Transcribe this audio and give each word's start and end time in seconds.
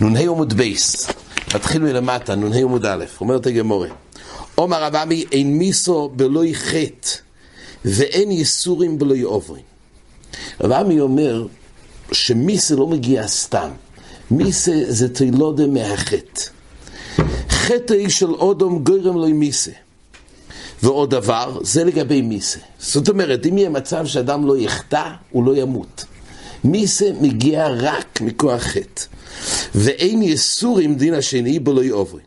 נ"ה 0.00 0.20
עמוד 0.20 0.52
בייס, 0.52 1.06
נתחיל 1.54 1.82
מלמטה, 1.82 2.34
נ"ה 2.34 2.56
עמוד 2.56 2.86
א', 2.86 3.04
אומרת 3.20 3.46
הגמורה. 3.46 3.88
עומר 4.54 4.82
רב 4.82 4.96
עמי 4.96 5.24
אין 5.32 5.58
מיסו 5.58 6.08
בלוי 6.16 6.54
חטא 6.54 7.10
ואין 7.84 8.30
ייסורים 8.30 8.98
בלוי 8.98 9.22
עוברים. 9.22 9.62
רב 10.60 10.72
עמי 10.72 11.00
אומר 11.00 11.46
שמיסה 12.12 12.74
לא 12.74 12.86
מגיע 12.86 13.28
סתם, 13.28 13.68
מיסה 14.30 14.72
זה 14.88 15.14
תילודה 15.14 15.66
מהחטא. 15.66 16.42
חטא 17.48 18.08
של 18.08 18.30
אודום 18.30 18.84
גורם 18.84 19.16
לו 19.16 19.28
מיסה. 19.28 19.72
ועוד 20.82 21.10
דבר, 21.10 21.58
זה 21.62 21.84
לגבי 21.84 22.22
מיסה. 22.22 22.58
זאת 22.78 23.08
אומרת, 23.08 23.46
אם 23.46 23.58
יהיה 23.58 23.68
מצב 23.68 24.06
שאדם 24.06 24.46
לא 24.46 24.58
יחטא, 24.58 25.10
הוא 25.30 25.44
לא 25.44 25.56
ימות. 25.56 26.04
מיסה 26.64 27.06
מגיע 27.20 27.68
רק 27.68 28.20
מכוח 28.20 28.62
חטא. 28.62 29.15
ואין 29.74 30.22
יסורים 30.22 30.94
דין 30.94 31.14
השני 31.14 31.58
בלא 31.58 31.84
יעוברין. 31.84 32.24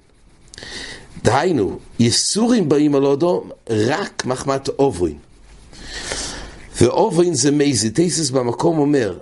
דהיינו, 1.23 1.79
יסורים 1.99 2.69
באים 2.69 2.95
על 2.95 3.05
אודום 3.05 3.49
רק 3.69 4.25
מחמת 4.25 4.67
עוברין. 4.67 5.17
ועוברין 6.81 7.33
זה 7.33 7.51
מייזי, 7.51 7.89
טייסס 7.89 8.29
במקום 8.29 8.77
אומר, 8.77 9.17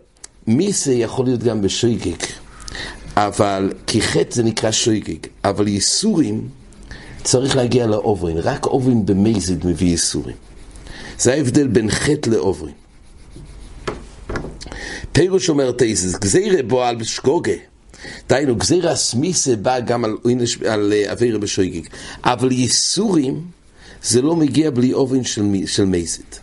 מיסה 0.47 0.91
יכול 0.91 1.25
להיות 1.25 1.43
גם 1.43 1.61
בשויגג, 1.61 2.23
אבל 3.15 3.73
כי 3.87 4.01
חטא 4.01 4.35
זה 4.35 4.43
נקרא 4.43 4.71
שויגג, 4.71 5.27
אבל 5.43 5.67
יסורים 5.67 6.47
צריך 7.23 7.55
להגיע 7.55 7.87
לעוברין, 7.87 8.37
רק 8.37 8.65
עוברין 8.65 9.05
במייזיד 9.05 9.65
מביא 9.67 9.93
יסורים. 9.93 10.35
זה 11.19 11.33
ההבדל 11.33 11.67
בין 11.67 11.89
חטא 11.89 12.29
לעוברין. 12.29 12.73
פירוש 15.11 15.49
אומר 15.49 15.71
טייסס, 15.71 16.15
גזירה 16.15 16.63
בו 16.63 16.83
על 16.83 17.03
שגוגה. 17.03 17.53
דהיינו, 18.29 18.55
גזירה 18.55 18.95
סמיסה 18.95 19.55
בא 19.55 19.79
גם 19.79 20.05
על, 20.05 20.17
על 20.69 20.93
אה, 20.93 21.11
אווירה 21.11 21.39
בשויגיג. 21.39 21.87
אבל 22.23 22.51
ייסורים, 22.51 23.41
זה 24.03 24.21
לא 24.21 24.35
מגיע 24.35 24.69
בלי 24.71 24.93
אובן 24.93 25.23
של, 25.23 25.43
של 25.65 25.85
מייסית. 25.85 26.39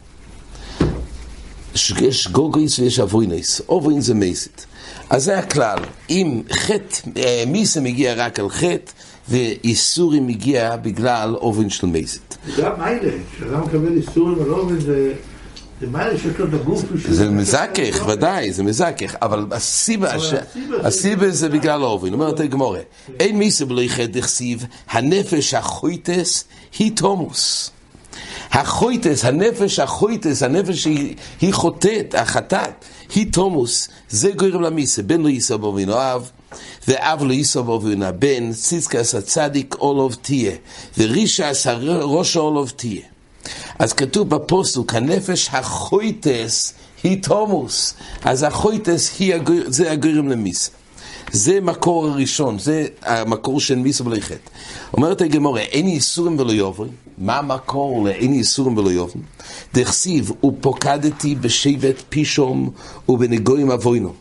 יש 2.01 2.29
גוגויס 2.29 2.79
ויש 2.79 2.99
אבוינס, 3.01 3.61
אובן 3.69 4.01
זה 4.01 4.15
מייסית. 4.15 4.67
אז 5.11 5.25
זה 5.25 5.39
הכלל, 5.39 5.79
אם 6.11 6.43
חטא, 6.53 7.11
אה, 7.17 7.45
מיסה 7.47 7.81
מגיע 7.81 8.15
רק 8.15 8.41
על 8.41 8.49
חטא, 8.49 8.93
וייסורים 9.29 10.27
מגיע 10.27 10.77
בגלל 10.77 11.35
אובן 11.35 11.71
של 11.71 11.87
מייסית. 11.87 12.37
גם 12.59 12.73
מיילה, 12.79 13.13
כשאדם 13.37 13.63
מקבל 13.63 13.97
ייסורים 13.97 14.43
על 14.43 14.51
אובן 14.51 14.81
זה... 14.81 15.13
זה 17.09 17.31
מזכך, 17.31 18.07
ודאי, 18.09 18.53
זה 18.53 18.63
מזכך, 18.63 19.15
אבל 19.23 19.47
הסיבה, 19.51 20.13
הסיבה 20.83 21.31
זה 21.31 21.49
בגלל 21.49 21.83
האובן, 21.83 22.13
אומרת 22.13 22.41
הגמורה, 22.41 22.81
אין 23.21 23.39
מיסה 23.39 23.65
בלוי 23.65 23.89
חטא 23.89 24.07
דכסיב, 24.07 24.67
הנפש 24.91 25.55
החויטס 25.55 26.45
היא 26.79 26.97
תומוס. 26.97 27.71
החויטס, 28.51 29.25
הנפש 29.25 29.79
החויטס, 29.79 30.43
הנפש 30.43 30.83
שהיא 30.83 31.53
חוטאת, 31.53 32.15
החטאת, 32.15 32.85
היא 33.15 33.33
תומוס, 33.33 33.89
זה 34.09 34.31
גורם 34.31 34.63
למיסה, 34.63 35.03
בן 35.03 35.21
לא 35.21 35.29
יישא 35.29 35.57
בו 35.57 35.79
אוהב, 35.89 36.23
ואב 36.89 37.23
לא 37.23 37.33
יישא 37.33 37.61
בו 37.61 37.81
הבן, 38.03 38.53
ציצקס 38.53 39.15
הצדיק 39.15 39.75
אולוב 39.79 40.17
תהיה, 40.23 40.53
ורישס 40.99 41.67
הראש 41.67 42.37
אולוב 42.37 42.73
תהיה. 42.77 43.14
אז 43.79 43.93
כתוב 43.93 44.29
בפוסוק, 44.31 44.95
הנפש 44.95 45.49
החויטס 45.53 46.75
היא 47.03 47.23
תומוס. 47.23 47.95
אז 48.25 48.43
החויטס 48.43 49.19
היא, 49.19 49.35
זה 49.67 49.93
הגורם 49.93 50.29
למיס. 50.29 50.71
זה 51.33 51.61
מקור 51.61 52.07
הראשון, 52.07 52.59
זה 52.59 52.87
המקור 53.03 53.61
של 53.61 53.75
מיסו 53.75 54.05
בלי 54.05 54.23
חטא. 54.23 54.51
אומרת 54.93 55.21
הגמורה, 55.21 55.61
אין 55.61 55.89
ייסורים 55.89 56.39
ולא 56.39 56.53
יוברים. 56.53 56.93
מה 57.19 57.39
המקור 57.39 58.05
לאין 58.05 58.35
ייסורים 58.35 58.79
ולא 58.79 58.91
יוברים? 58.91 59.23
דכסיב, 59.75 60.31
ופוקדתי 60.45 61.35
בשבט 61.35 62.03
פישום 62.09 62.71
ובנגויים 63.09 63.71
אבוינו. 63.71 64.13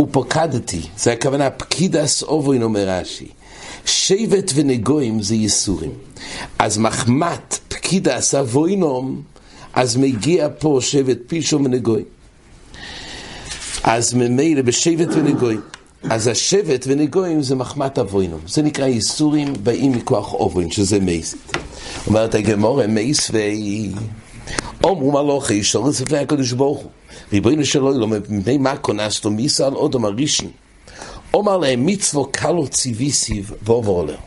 ופוקדתי, 0.00 0.82
זה 0.98 1.12
הכוונה 1.12 1.50
פקידס 1.50 2.22
אבוין 2.22 2.62
אומר 2.62 2.88
רש"י. 2.88 3.26
שבט 3.86 4.52
ונגויים 4.54 5.22
זה 5.22 5.34
ייסורים. 5.34 5.90
אז 6.58 6.78
מחמת 6.78 7.58
פקידה 7.68 8.20
סבוינום, 8.20 9.22
אז 9.74 9.96
מגיע 9.96 10.48
פה 10.58 10.78
שבט 10.82 11.18
פישום 11.26 11.64
ונגויים. 11.64 12.04
אז 13.82 14.14
ממילא 14.14 14.62
בשבט 14.62 15.08
ונגויים. 15.12 15.60
אז 16.10 16.26
השבט 16.26 16.84
ונגויים 16.88 17.42
זה 17.42 17.54
מחמת 17.54 17.98
אבוינום. 17.98 18.40
זה 18.46 18.62
נקרא 18.62 18.86
ייסורים 18.86 19.52
באים 19.62 19.92
מכוח 19.92 20.32
אובוין, 20.32 20.70
שזה 20.70 21.00
מייסית. 21.00 21.52
אומרת 22.06 22.34
הגמורה, 22.34 22.86
מייס 22.86 23.30
ואי... 23.32 23.90
אומרו 24.84 25.12
מלוכי, 25.12 25.64
שואל 25.64 25.92
ספרי 25.92 26.18
הקדוש 26.18 26.52
ברוך 26.52 26.78
הוא. 26.78 26.90
ריבונו 27.32 27.64
של 27.64 27.80
עולם, 27.80 28.12
מפני 28.28 28.58
מה 28.58 28.76
כונסתו 28.76 29.30
מיסה 29.30 29.66
על 29.66 29.74
אודום 29.74 30.04
הראשון. 30.04 30.50
אומר 31.36 31.56
להם 31.56 31.86
מצוו 31.86 32.28
קלו 32.32 32.68
ציוויסיב 32.68 33.52
ועובר 33.62 34.00
עליו. 34.00 34.18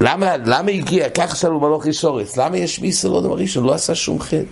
למה, 0.00 0.36
למה 0.36 0.70
הגיע, 0.70 1.08
כך 1.10 1.36
שאלו 1.36 1.60
מלוך 1.60 1.86
ישורס, 1.86 2.36
למה 2.36 2.58
יש 2.58 3.04
לא 3.04 3.20
דבר 3.20 3.34
ראשון, 3.34 3.64
לא 3.64 3.74
עשה 3.74 3.94
שום 3.94 4.20
חטא? 4.20 4.42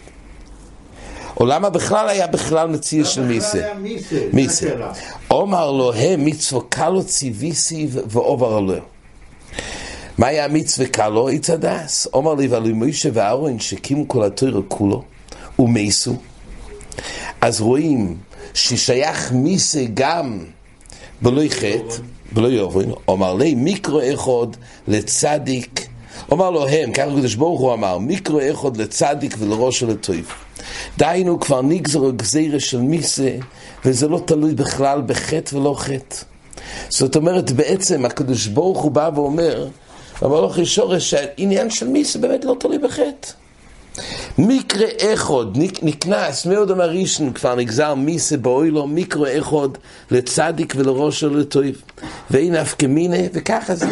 או 1.40 1.46
למה 1.46 1.70
בכלל 1.70 2.08
היה 2.08 2.26
בכלל 2.26 2.68
מציע 2.68 3.04
של 3.04 3.22
מיסה? 3.22 3.72
מיסה. 4.32 4.66
אומר 5.30 5.70
לו, 5.70 5.92
הם 5.92 6.24
מצווה 6.24 6.62
קלו 6.68 7.04
ציוויסי 7.04 7.88
ועובר 7.90 8.56
עליו. 8.56 8.82
מה 10.18 10.26
היה 10.26 10.48
מצווה 10.48 10.88
קלו? 10.88 11.30
יצדס. 11.30 12.08
אומר 12.12 12.34
לי, 12.34 12.46
ועלו 12.46 12.74
מוישה 12.74 13.08
ואהרון 13.12 13.58
שהקימו 13.58 14.08
כל 14.08 14.24
התוירה 14.24 14.60
כולו, 14.68 15.02
ומייסו. 15.58 16.16
אז 17.40 17.60
רואים 17.60 18.16
ששייך 18.54 19.32
מיסה 19.32 19.84
גם 19.94 20.44
בלוי 21.24 21.50
חטא, 21.50 21.96
בלוי 22.32 22.54
יוברין, 22.54 22.90
אומר 23.08 23.34
לי 23.34 23.54
מיקרו 23.54 24.00
אחד 24.14 24.56
לצדיק, 24.88 25.88
אומר 26.30 26.50
לו 26.50 26.68
הם, 26.68 26.92
ככה 26.92 27.04
הקדוש 27.04 27.34
ברוך 27.34 27.60
הוא 27.60 27.72
אמר, 27.72 27.98
מיקרו 27.98 28.40
אחד 28.50 28.76
לצדיק 28.76 29.36
ולראש 29.38 29.82
ולטויב. 29.82 30.28
דהיינו 30.98 31.40
כבר 31.40 31.62
נגזר 31.62 32.10
גזירה 32.10 32.60
של 32.60 32.80
מיסה, 32.80 33.30
וזה 33.84 34.08
לא 34.08 34.20
תלוי 34.24 34.54
בכלל 34.54 35.02
בחטא 35.06 35.56
ולא 35.56 35.74
חטא. 35.78 36.16
זאת 36.88 37.16
אומרת, 37.16 37.50
בעצם 37.50 38.04
הקדוש 38.04 38.46
ברוך 38.46 38.82
הוא 38.82 38.90
בא 38.90 39.10
ואומר, 39.14 39.68
המלוך 40.20 40.58
ישורש 40.58 41.10
שהעניין 41.10 41.70
של 41.70 41.88
מיסה 41.88 42.18
באמת 42.18 42.44
לא 42.44 42.56
תלוי 42.60 42.78
בחטא. 42.78 43.43
מקרה 44.38 44.86
אחד 45.14 45.44
נקנס 45.82 46.46
מאוד 46.46 46.70
המראשון 46.70 47.32
כבר 47.32 47.54
נגזר 47.54 47.94
מיסה 47.94 48.36
באוילו 48.36 48.86
מקרה 48.86 49.38
אחד 49.38 49.68
לצדיק 50.10 50.74
ולראש 50.76 51.22
ולטויב 51.22 51.82
ואין 52.30 52.54
אף 52.54 52.74
כמינה 52.78 53.16
וככה 53.32 53.74
זה 53.74 53.86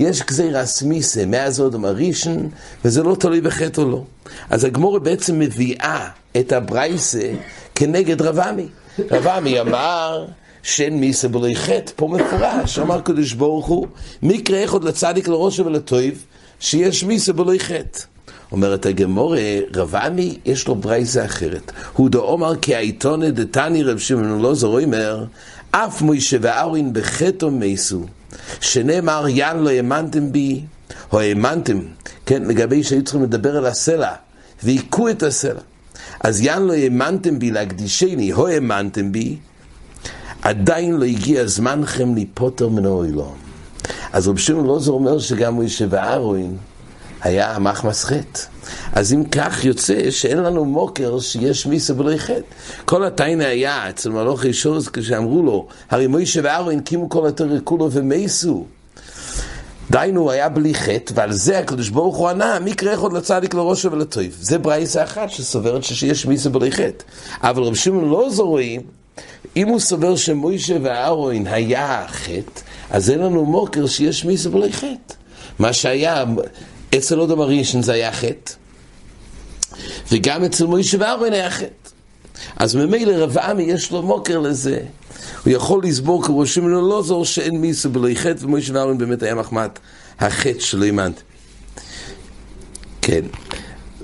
יש 0.00 0.22
גזירס 0.22 0.82
מיסה. 0.82 1.26
מאז 1.26 1.60
עוד 1.60 1.74
המראשון 1.74 2.48
וזה 2.84 3.02
לא 3.02 3.14
תלוי 3.14 3.40
בחטא 3.40 3.80
או 3.80 3.90
לא. 3.90 4.02
אז 4.50 4.64
הגמורה 4.64 4.98
בעצם 4.98 5.38
מביאה 5.38 6.08
את 6.36 6.52
הברייסה 6.52 7.32
כנגד 7.74 8.22
רבמי. 8.22 8.66
רבמי 9.10 9.60
אמר 9.60 10.26
שאין 10.62 11.00
מיסה 11.00 11.28
בלי 11.28 11.56
חטא 11.56 11.92
פה 11.96 12.08
מפורש 12.08 12.78
אמר 12.78 13.00
קדוש 13.00 13.32
ברוך 13.32 13.66
הוא 13.66 13.86
מקרה 14.22 14.64
אחד 14.64 14.84
לצדיק 14.84 15.28
לראש 15.28 15.60
ולטויב 15.60 16.24
שיש 16.60 17.04
מיסה 17.04 17.32
בלי 17.32 17.60
חטא 17.60 18.13
אומרת 18.52 18.86
הגמורה, 18.86 19.40
רבני 19.74 20.38
יש 20.44 20.68
לו 20.68 20.74
ברייזה 20.74 21.24
אחרת. 21.24 21.72
הוא 21.92 22.10
דאמר 22.10 22.56
כי 22.56 22.74
העיתונה 22.74 23.30
דתני 23.30 23.82
רב 23.82 23.98
שמעון 23.98 24.40
אלעזר 24.40 24.66
אומר, 24.66 25.24
אף 25.70 26.02
מוישה 26.02 26.36
ואורין 26.40 26.92
בחטא 26.92 27.46
מייסו, 27.46 28.00
שנאמר 28.60 29.24
ין 29.28 29.56
לא 29.56 29.70
האמנתם 29.70 30.32
בי, 30.32 30.60
או 31.12 31.20
האמנתם, 31.20 31.80
כן, 32.26 32.42
לגבי 32.42 32.82
שהיו 32.82 33.04
צריכים 33.04 33.22
לדבר 33.22 33.56
על 33.56 33.66
הסלע, 33.66 34.12
והיכו 34.62 35.08
את 35.08 35.22
הסלע. 35.22 35.60
אז 36.20 36.40
ין 36.40 36.62
לא 36.62 36.72
האמנתם 36.72 37.38
בי 37.38 37.50
להקדישני, 37.50 38.32
או 38.32 38.48
האמנתם 38.48 39.12
בי, 39.12 39.36
עדיין 40.42 40.94
לא 40.94 41.04
הגיע 41.04 41.46
זמנכם 41.46 42.14
להיפוטר 42.14 42.68
מן 42.68 42.84
האוילום. 42.86 43.34
אז 44.12 44.28
רב 44.28 44.38
שמעון 44.38 44.70
אלעזר 44.70 44.92
אומר 44.92 45.18
שגם 45.18 45.54
מוישה 45.54 45.84
ואורין 45.90 46.56
היה 47.24 47.58
מחמס 47.58 48.04
חטא. 48.04 48.40
אז 48.92 49.12
אם 49.12 49.24
כך 49.24 49.64
יוצא 49.64 50.10
שאין 50.10 50.38
לנו 50.38 50.64
מוקר 50.64 51.20
שיש 51.20 51.66
מיסה 51.66 51.94
בלי 51.94 52.18
חטא. 52.18 52.40
כל 52.84 53.04
הטיינה 53.04 53.46
היה 53.46 53.90
אצל 53.90 54.10
מלוך 54.10 54.44
ישוז 54.44 54.88
כשאמרו 54.88 55.42
לו, 55.42 55.66
הרי 55.90 56.06
מוישה 56.06 56.40
ואהרון 56.44 56.78
הקימו 56.78 57.08
כל 57.08 57.26
התורה 57.26 57.60
כולו 57.64 57.92
ומייסו. 57.92 58.64
דיינו 59.90 60.30
היה 60.30 60.48
בלי 60.48 60.74
חטא, 60.74 61.12
ועל 61.16 61.32
זה 61.32 61.58
הקדוש 61.58 61.88
ברוך 61.88 62.16
הוא 62.16 62.28
ענה, 62.28 62.58
מקרה 62.60 62.94
אחד 62.94 63.12
לצדיק 63.12 63.54
לראשו 63.54 63.92
ולטויב. 63.92 64.36
זה 64.40 64.58
ברייסה 64.58 65.04
אחת 65.04 65.30
שסוברת 65.30 65.84
שיש 65.84 66.26
מיסה 66.26 66.50
בלי 66.50 66.72
חטא. 66.72 67.04
אבל 67.42 67.62
רב 67.62 67.74
שמעון 67.74 68.10
לא 68.10 68.30
זורעים 68.30 68.80
אם 69.56 69.68
הוא 69.68 69.80
סובר 69.80 70.16
שמוישה 70.16 70.76
ואהרון 70.82 71.46
היה 71.46 72.04
חטא, 72.08 72.60
אז 72.90 73.10
אין 73.10 73.18
לנו 73.18 73.44
מוקר 73.44 73.86
שיש 73.86 74.24
מיסה 74.24 74.50
בלי 74.50 74.72
חטא. 74.72 75.14
מה 75.58 75.72
שהיה 75.72 76.24
אצל 76.96 77.18
עוד 77.18 77.30
הראשון 77.30 77.82
זה 77.82 77.92
היה 77.92 78.12
חטא, 78.12 78.52
וגם 80.12 80.44
אצל 80.44 80.66
מוישה 80.66 80.96
ואהרון 81.00 81.32
היה 81.32 81.50
חטא. 81.50 81.90
אז 82.56 82.74
ממילא 82.74 83.12
רב 83.12 83.38
עמי 83.38 83.62
יש 83.62 83.90
לו 83.92 84.02
מוקר 84.02 84.38
לזה. 84.38 84.80
הוא 85.44 85.52
יכול 85.52 85.82
לסבור 85.84 86.22
כראש 86.24 86.54
שמעון 86.54 86.88
לא 86.88 87.02
זור 87.02 87.24
שאין 87.24 87.60
מיסה 87.60 87.88
בלי 87.88 88.16
חטא, 88.16 88.44
ומוישה 88.44 88.74
ואהרון 88.74 88.98
באמת 88.98 89.22
היה 89.22 89.34
מחמת 89.34 89.78
החטא 90.20 90.60
שלא 90.60 90.84
האמנתי. 90.84 91.20
כן. 93.02 93.24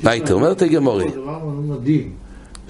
ביתה, 0.02 0.32
אומרת 0.32 0.62
הגמורי. 0.62 1.04
זה 1.04 1.16
דבר 1.16 1.38
מדהים. 1.44 2.12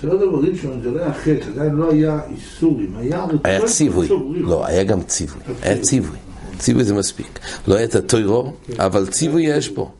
זה 0.02 0.08
לא 0.08 0.16
דבר 0.16 0.50
ראשון, 0.50 0.80
זה 0.82 0.90
לא 0.90 1.00
היה 1.00 1.14
חטא, 1.14 1.50
עדיין 1.54 1.72
לא 1.72 1.90
היה 1.90 2.20
איסורים, 2.30 2.96
היה... 2.96 3.24
היה 3.44 3.66
ציווי. 3.66 4.08
לא, 4.34 4.66
היה 4.66 4.84
גם 4.84 5.02
ציווי. 5.02 5.40
היה 5.62 5.78
ציווי. 5.78 6.18
ציווי 6.60 6.84
זה 6.84 6.94
מספיק. 6.94 7.38
לא 7.68 7.74
היה 7.74 7.84
את 7.84 7.94
הטוירו, 7.94 8.52
אבל 8.78 9.06
ציווי 9.06 9.42
יש 9.42 9.68
פה. 9.68 9.90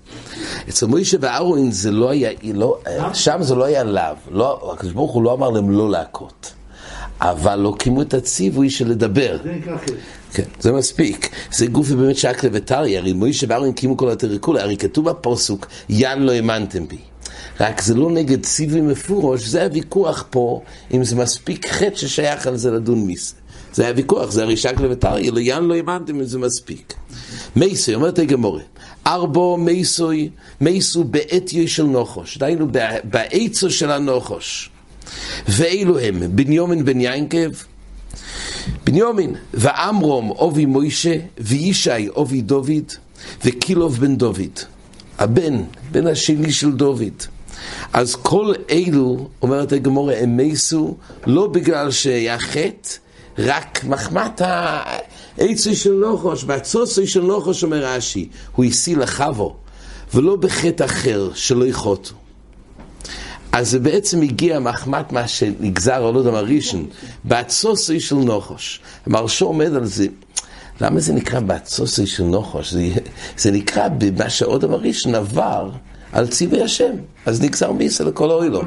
אצל 0.68 0.86
מוישה 0.86 1.16
ואהרון 1.20 1.70
זה 1.70 1.90
לא 1.90 2.10
היה, 2.10 2.30
לא, 2.54 2.78
שם 3.14 3.38
זה 3.40 3.54
לא 3.54 3.64
היה 3.64 3.84
לאו. 3.84 4.14
לא, 4.30 4.72
הקדוש 4.74 4.92
ברוך 4.92 5.12
הוא 5.12 5.22
לא 5.22 5.32
אמר 5.32 5.50
להם 5.50 5.70
לא 5.70 5.90
להכות. 5.90 6.52
אבל 7.20 7.56
לא 7.56 7.74
קיימו 7.78 8.02
את 8.02 8.14
הציווי 8.14 8.70
של 8.70 8.88
לדבר. 8.88 9.38
כן, 10.32 10.42
זה 10.60 10.72
מספיק. 10.72 11.30
זה 11.52 11.66
גופי 11.66 11.94
באמת 11.94 12.16
שקלה 12.16 12.50
וטריה, 12.52 12.98
הרי 12.98 13.12
מוישה 13.12 13.46
ואהרון 13.48 13.72
קיימו 13.72 13.96
כל 13.96 14.10
התריקולה, 14.10 14.62
הרי 14.62 14.76
כתוב 14.76 15.10
בפוסוק, 15.10 15.66
ין 15.88 16.22
לא 16.22 16.32
האמנתם 16.32 16.88
בי. 16.88 16.98
רק 17.60 17.80
זה 17.80 17.94
לא 17.94 18.10
נגד 18.10 18.42
ציווי 18.42 18.80
מפורש, 18.80 19.46
זה 19.46 19.64
הוויכוח 19.64 20.24
פה, 20.30 20.62
אם 20.94 21.04
זה 21.04 21.16
מספיק 21.16 21.68
חטא 21.68 21.96
ששייך 21.96 22.46
על 22.46 22.56
זה 22.56 22.70
לדון 22.70 23.06
מיסה. 23.06 23.39
זה 23.72 23.84
היה 23.84 23.92
ויכוח, 23.96 24.30
זה 24.30 24.42
הרי 24.42 24.56
שקלה 24.56 24.88
וטריה, 24.90 25.60
לא 25.60 25.74
האמנתם 25.74 26.14
אם 26.14 26.24
זה 26.24 26.38
מספיק. 26.38 26.94
מייסוי, 27.56 27.94
אומרת 27.94 28.18
הגמורה, 28.18 28.62
ארבו 29.06 29.56
מייסוי, 29.56 30.30
מייסו 30.60 31.04
בעטיו 31.04 31.68
של 31.68 31.82
נוחוש, 31.82 32.38
דהיינו 32.38 32.66
בעצו 33.04 33.70
של 33.70 33.90
הנוחוש. 33.90 34.70
ואלו 35.48 35.98
הם, 35.98 36.22
בניומין 36.36 36.84
בן 36.84 37.00
ינקב, 37.00 37.50
בניומין, 38.84 39.34
ואמרום 39.54 40.30
אובי 40.30 40.66
מוישה, 40.66 41.16
וישי 41.38 42.08
אובי 42.08 42.40
דוד, 42.40 42.92
וקילוב 43.44 44.00
בן 44.00 44.16
דוד. 44.16 44.58
הבן, 45.18 45.62
בן 45.92 46.06
השני 46.06 46.52
של 46.52 46.72
דוד. 46.72 47.22
אז 47.92 48.16
כל 48.16 48.52
אלו, 48.70 49.28
אומרת 49.42 49.72
הגמורה, 49.72 50.14
הם 50.18 50.36
מסו 50.36 50.96
לא 51.26 51.46
בגלל 51.46 51.90
שהיה 51.90 52.38
חטא, 52.38 52.90
רק 53.38 53.84
מחמת 53.84 54.40
העצי 54.44 55.76
של 55.76 55.92
נוחוש, 55.92 56.44
והצוסי 56.46 57.06
של 57.06 57.22
נוחוש, 57.22 57.64
אומר 57.64 57.84
רש"י, 57.84 58.28
הוא 58.52 58.64
השיא 58.64 58.96
לחבו, 58.96 59.56
ולא 60.14 60.36
בחטא 60.36 60.84
אחר 60.84 61.30
שלא 61.34 61.64
יחוטו. 61.64 62.14
אז 63.52 63.70
זה 63.70 63.78
בעצם 63.78 64.22
הגיע 64.22 64.58
מחמת 64.58 65.12
מה 65.12 65.28
שנגזר 65.28 65.94
על 66.06 66.14
עוד 66.14 66.26
הראשון, 66.26 66.86
בהצוסי 67.24 68.00
של 68.00 68.16
נוחוש. 68.16 68.80
המרשו 69.06 69.46
עומד 69.46 69.74
על 69.74 69.84
זה. 69.84 70.06
למה 70.80 71.00
זה 71.00 71.12
נקרא 71.12 71.40
בהצוסי 71.40 72.06
של 72.06 72.22
נוחוש? 72.22 72.72
זה, 72.72 72.88
זה 73.36 73.50
נקרא 73.50 73.88
במה 73.88 74.30
שעוד 74.30 74.64
הראשון 74.64 75.14
עבר 75.14 75.70
על 76.12 76.26
ציווי 76.26 76.62
השם. 76.62 76.92
אז 77.26 77.42
נגזר 77.42 77.72
מיסה 77.72 78.04
לכל 78.04 78.30
אוהלו. 78.30 78.62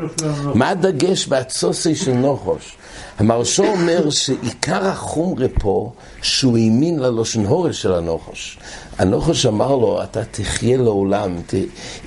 מה 0.54 0.70
הדגש 0.70 1.28
בהצוסי 1.28 1.96
של 1.96 2.14
נוחוש? 2.14 2.76
המרשו 3.20 3.64
אומר 3.64 4.10
שעיקר 4.10 4.88
החומרה 4.88 5.48
פה, 5.60 5.92
שהוא 6.22 6.58
האמין 6.58 7.00
ללושן 7.00 7.46
הורש 7.46 7.82
של 7.82 7.94
הנוחוש. 7.94 8.58
הנוחש 8.98 9.46
אמר 9.46 9.76
לו, 9.76 10.04
אתה 10.04 10.24
תחיה 10.32 10.78
לעולם, 10.78 11.36
ת... 11.48 11.54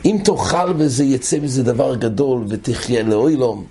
אם 0.04 0.18
תאכל 0.24 0.72
בזה, 0.72 1.04
יצא 1.04 1.38
מזה 1.42 1.62
דבר 1.62 1.94
גדול 1.94 2.44
ותחיה 2.48 3.02
לאוילום. 3.02 3.64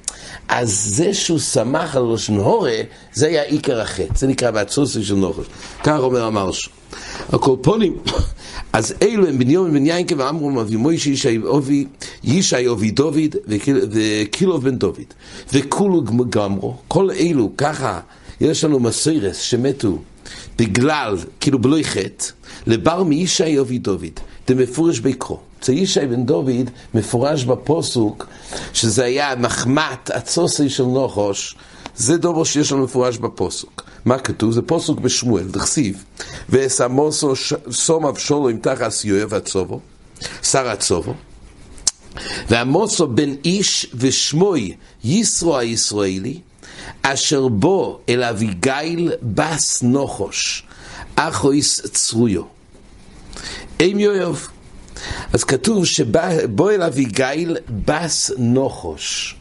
אז 0.48 0.86
זה 0.88 1.14
שהוא 1.14 1.40
שמח 1.40 1.96
על 1.96 2.04
לשון 2.14 2.38
הורה, 2.38 2.78
זה 3.14 3.28
היה 3.28 3.44
עיקר 3.44 3.82
החטא, 3.82 4.14
זה 4.16 4.28
נקרא 4.28 4.52
בהצוסי 4.52 5.04
של 5.04 5.16
נוחש. 5.16 5.46
כך 5.84 6.00
אומר 6.00 6.24
המרשו. 6.24 6.70
הקורפונים, 7.30 7.98
אז 8.74 8.94
אלו 9.02 9.28
הם 9.28 9.40
בניום 9.40 9.74
בן 9.74 9.86
יינקה 9.86 10.16
ואמרו 10.18 10.62
אבי 10.62 10.76
מוישה 10.76 11.10
ישי 11.10 11.40
אובי, 11.44 11.86
ישי 12.24 12.68
אובי 12.68 12.92
דוד 12.92 13.36
וקילוב 13.92 14.64
בן 14.64 14.76
דוד. 14.76 15.14
וכולו 15.54 16.04
גמרו, 16.30 16.76
כל 16.88 17.12
אלו, 17.12 17.52
ככה, 17.58 18.00
יש 18.42 18.64
לנו 18.64 18.80
מסוירס 18.80 19.38
שמתו 19.38 19.98
בגלל, 20.58 21.18
כאילו 21.40 21.60
בלוי 21.60 21.84
חטא, 21.84 22.26
לבר 22.68 23.04
מישי 23.04 23.60
אובי 23.60 23.78
דוד, 23.78 24.20
זה 24.48 24.56
מפורש 24.56 25.00
בקרו. 25.00 25.40
אצל 25.66 25.74
ישי 25.74 26.08
בן 26.08 26.26
דוד 26.26 26.70
מפורש 26.94 27.44
בפוסוק 27.44 28.28
שזה 28.74 29.06
היה 29.06 29.36
מחמת 29.36 30.10
הצוסי 30.10 30.70
של 30.70 30.84
נוחוש, 30.84 31.56
זה 31.96 32.18
דובר 32.18 32.44
שיש 32.44 32.72
לנו 32.72 32.84
מפורש 32.84 33.18
בפוסוק. 33.18 33.84
מה 34.06 34.18
כתוב? 34.18 34.52
זה 34.52 34.62
פוסוק 34.62 35.00
בשמואל, 35.00 35.44
דכסיב. 35.44 36.04
ואסמוסו 36.50 37.34
סום 37.72 38.06
אבשולו 38.06 38.50
עם 38.50 38.58
תחס 38.58 39.06
יואב 39.06 39.34
הצובו, 39.34 39.80
שר 40.44 40.70
הצובו. 40.70 41.14
ועמוסו 42.50 43.08
בן 43.08 43.34
איש 43.46 43.88
ושמוי 43.94 44.76
ישרו 45.04 45.58
הישראלי, 45.58 46.40
אשר 47.02 47.48
בו 47.48 48.00
אל 48.10 48.24
אביגיל 48.24 49.12
בס 49.24 49.84
נוחוש, 49.84 50.64
אחויס 51.16 51.82
צרויו. 51.92 52.42
אם 53.82 53.96
יואב. 54.00 54.48
אז 55.34 55.44
כתוב 55.44 55.86
שבו 55.86 56.70
אל 56.70 56.84
אביגיל 56.84 57.58
בס 57.86 58.32
נוחוש. 58.38 59.36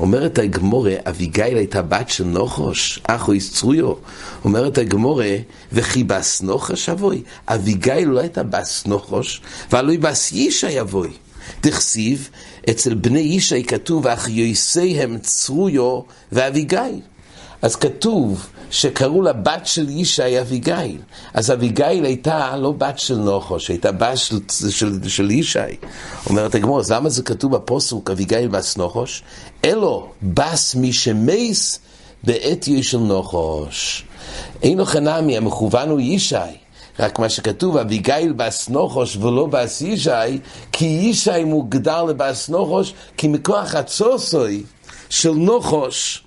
אומרת 0.00 0.38
הגמורה, 0.38 0.94
אביגיל 1.08 1.56
הייתה 1.56 1.82
בת 1.82 2.08
של 2.08 2.24
נוחוש, 2.24 3.00
אחו 3.02 3.34
יצרויו. 3.34 3.92
אומרת 4.44 4.78
הגמורה, 4.78 5.36
וכי 5.72 6.04
בס 6.04 6.42
נוחש 6.42 6.88
אבוי. 6.88 7.22
אביגיל 7.48 8.08
לא 8.08 8.20
הייתה 8.20 8.42
בס 8.42 8.86
נוחוש, 8.86 9.40
והלוי 9.72 9.98
בס 9.98 10.32
ישי 10.32 10.80
אבוי. 10.80 11.10
דכסיב, 11.62 12.28
אצל 12.70 12.94
בני 12.94 13.20
ישי 13.20 13.64
כתוב, 13.64 14.06
אך 14.06 14.28
יויסיהם 14.28 15.18
צרויו 15.18 16.00
ואביגיל. 16.32 17.00
אז 17.64 17.76
כתוב 17.76 18.50
שקראו 18.70 19.22
לה 19.22 19.32
בת 19.32 19.66
של 19.66 19.88
ישי 19.88 20.40
אביגיל. 20.40 20.98
אז 21.34 21.50
אביגיל 21.50 22.04
הייתה 22.04 22.56
לא 22.56 22.72
בת 22.72 22.98
של 22.98 23.16
נוחוש, 23.16 23.68
הייתה 23.68 23.92
בת 23.92 24.16
של, 24.16 24.38
של, 24.70 25.08
של 25.08 25.30
ישי. 25.30 25.58
אומרת 26.26 26.54
הגמור, 26.54 26.80
אז 26.80 26.92
למה 26.92 27.08
זה 27.08 27.22
כתוב 27.22 27.56
בפוסוק 27.56 28.10
אביגיל 28.10 28.48
בס 28.48 28.76
נוחוש? 28.76 29.22
אלו 29.64 30.08
בס 30.22 30.74
מי 30.74 30.92
שמייס 30.92 31.78
בעטיו 32.24 32.84
של 32.84 32.98
נוחוש. 32.98 34.04
אינו 34.62 34.84
חנמי, 34.84 35.36
המכוון 35.36 35.90
הוא 35.90 36.00
ישי. 36.00 36.36
רק 36.98 37.18
מה 37.18 37.28
שכתוב, 37.28 37.76
אביגיל 37.76 38.32
בס 38.32 38.68
נוחוש 38.68 39.16
ולא 39.16 39.46
בס 39.46 39.80
ישי, 39.80 40.38
כי 40.72 40.84
ישי 40.84 41.44
מוגדר 41.44 42.02
לבס 42.02 42.48
נוחוש, 42.48 42.94
כי 43.16 43.28
מכוח 43.28 43.74
הצוסוי 43.74 44.62
של 45.10 45.32
נוחוש, 45.32 46.24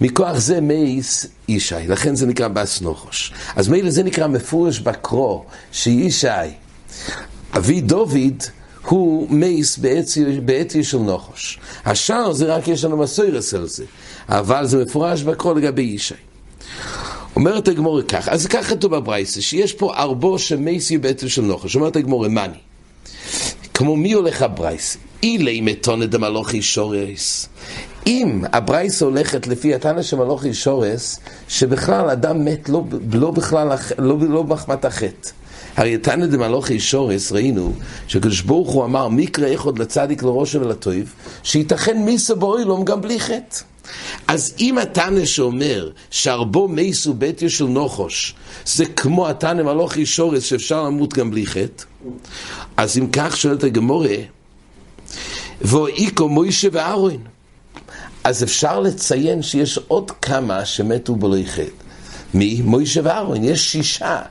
מכוח 0.00 0.38
זה 0.38 0.60
מייס 0.60 1.26
ישי, 1.48 1.74
לכן 1.88 2.14
זה 2.14 2.26
נקרא 2.26 2.48
בס 2.48 2.80
נוחוש. 2.80 3.32
אז 3.56 3.68
מילא 3.68 3.90
זה 3.90 4.02
נקרא 4.02 4.26
מפורש 4.26 4.78
בקרו, 4.80 5.44
שישי, 5.72 6.26
אבי 7.56 7.80
דוד, 7.80 8.42
הוא 8.82 9.30
מייס 9.30 9.78
בעטי 10.44 10.84
של 10.84 10.98
נוחוש. 10.98 11.58
השאר 11.84 12.32
זה 12.32 12.54
רק 12.54 12.68
יש 12.68 12.84
לנו 12.84 12.96
מסוירס 12.96 13.54
על 13.54 13.66
זה, 13.68 13.84
אבל 14.28 14.66
זה 14.66 14.84
מפורש 14.84 15.22
בקרו 15.22 15.54
לגבי 15.54 15.82
ישי. 15.82 16.14
אומרת 17.36 17.68
הגמורה 17.68 18.02
כך, 18.02 18.28
אז 18.28 18.46
כך 18.46 18.68
כתוב 18.68 18.96
בברייסה, 18.96 19.42
שיש 19.42 19.72
פה 19.72 19.94
ארבו 19.94 20.38
שמייסי 20.38 20.98
בעטי 20.98 21.28
של 21.28 21.42
נוחוש. 21.42 21.74
אומרת 21.74 21.96
הגמורה, 21.96 22.28
מאני? 22.28 22.58
כמו 23.74 23.96
מי 23.96 24.12
הולך 24.12 24.42
הברייסה? 24.42 24.98
אילי 25.22 25.60
מתונת 25.60 26.10
דמלוכי 26.10 26.62
שורס. 26.62 27.48
אם 28.06 28.44
הברייס 28.52 29.02
הולכת 29.02 29.46
לפי 29.46 29.74
התנא 29.74 30.02
של 30.02 30.16
מלוכי 30.16 30.54
שורס, 30.54 31.20
שבכלל 31.48 32.10
אדם 32.10 32.44
מת 32.44 32.68
לא, 32.68 32.84
לא 33.12 33.30
בכלל, 33.30 33.68
לא, 33.98 34.16
לא 34.20 34.44
מחמת 34.44 34.84
החטא. 34.84 35.30
הרי 35.76 35.98
תנא 35.98 36.26
דמלוכי 36.26 36.80
שורס 36.80 37.32
ראינו 37.32 37.72
שקדוש 38.08 38.40
ברוך 38.40 38.70
הוא 38.70 38.84
אמר 38.84 39.08
מקרא 39.08 39.46
איכות 39.46 39.78
לצדיק 39.78 40.22
לראשו 40.22 40.60
ולטויב 40.60 41.14
שייתכן 41.42 41.98
מיסה 42.02 42.34
באוילום 42.34 42.84
גם 42.84 43.00
בלי 43.00 43.20
חטא. 43.20 43.60
אז 44.28 44.54
אם 44.60 44.78
התנא 44.78 45.24
שאומר 45.24 45.90
שהרבו 46.10 46.68
מייסו 46.68 47.14
ביתו 47.14 47.50
של 47.50 47.64
נוחוש 47.64 48.34
זה 48.66 48.86
כמו 48.86 49.28
התנא 49.28 49.62
מלוכי 49.62 50.06
שורס 50.06 50.42
שאפשר 50.42 50.82
למות 50.82 51.14
גם 51.14 51.30
בלי 51.30 51.46
חטא 51.46 51.84
אז 52.76 52.98
אם 52.98 53.06
כך 53.12 53.36
שואלת 53.36 53.64
הגמורה 53.64 54.16
ואיקו 55.60 56.28
מוישה 56.28 56.68
ואהרון 56.72 57.16
אז 58.26 58.42
אפשר 58.42 58.80
לציין 58.80 59.42
שיש 59.42 59.78
עוד 59.88 60.10
כמה 60.10 60.64
שמתו 60.64 61.14
בלא 61.14 61.38
חטא. 61.46 61.84
מי? 62.34 62.62
מוישה 62.64 63.00
ואהרון, 63.04 63.44
יש 63.44 63.72
שישה 63.72 64.22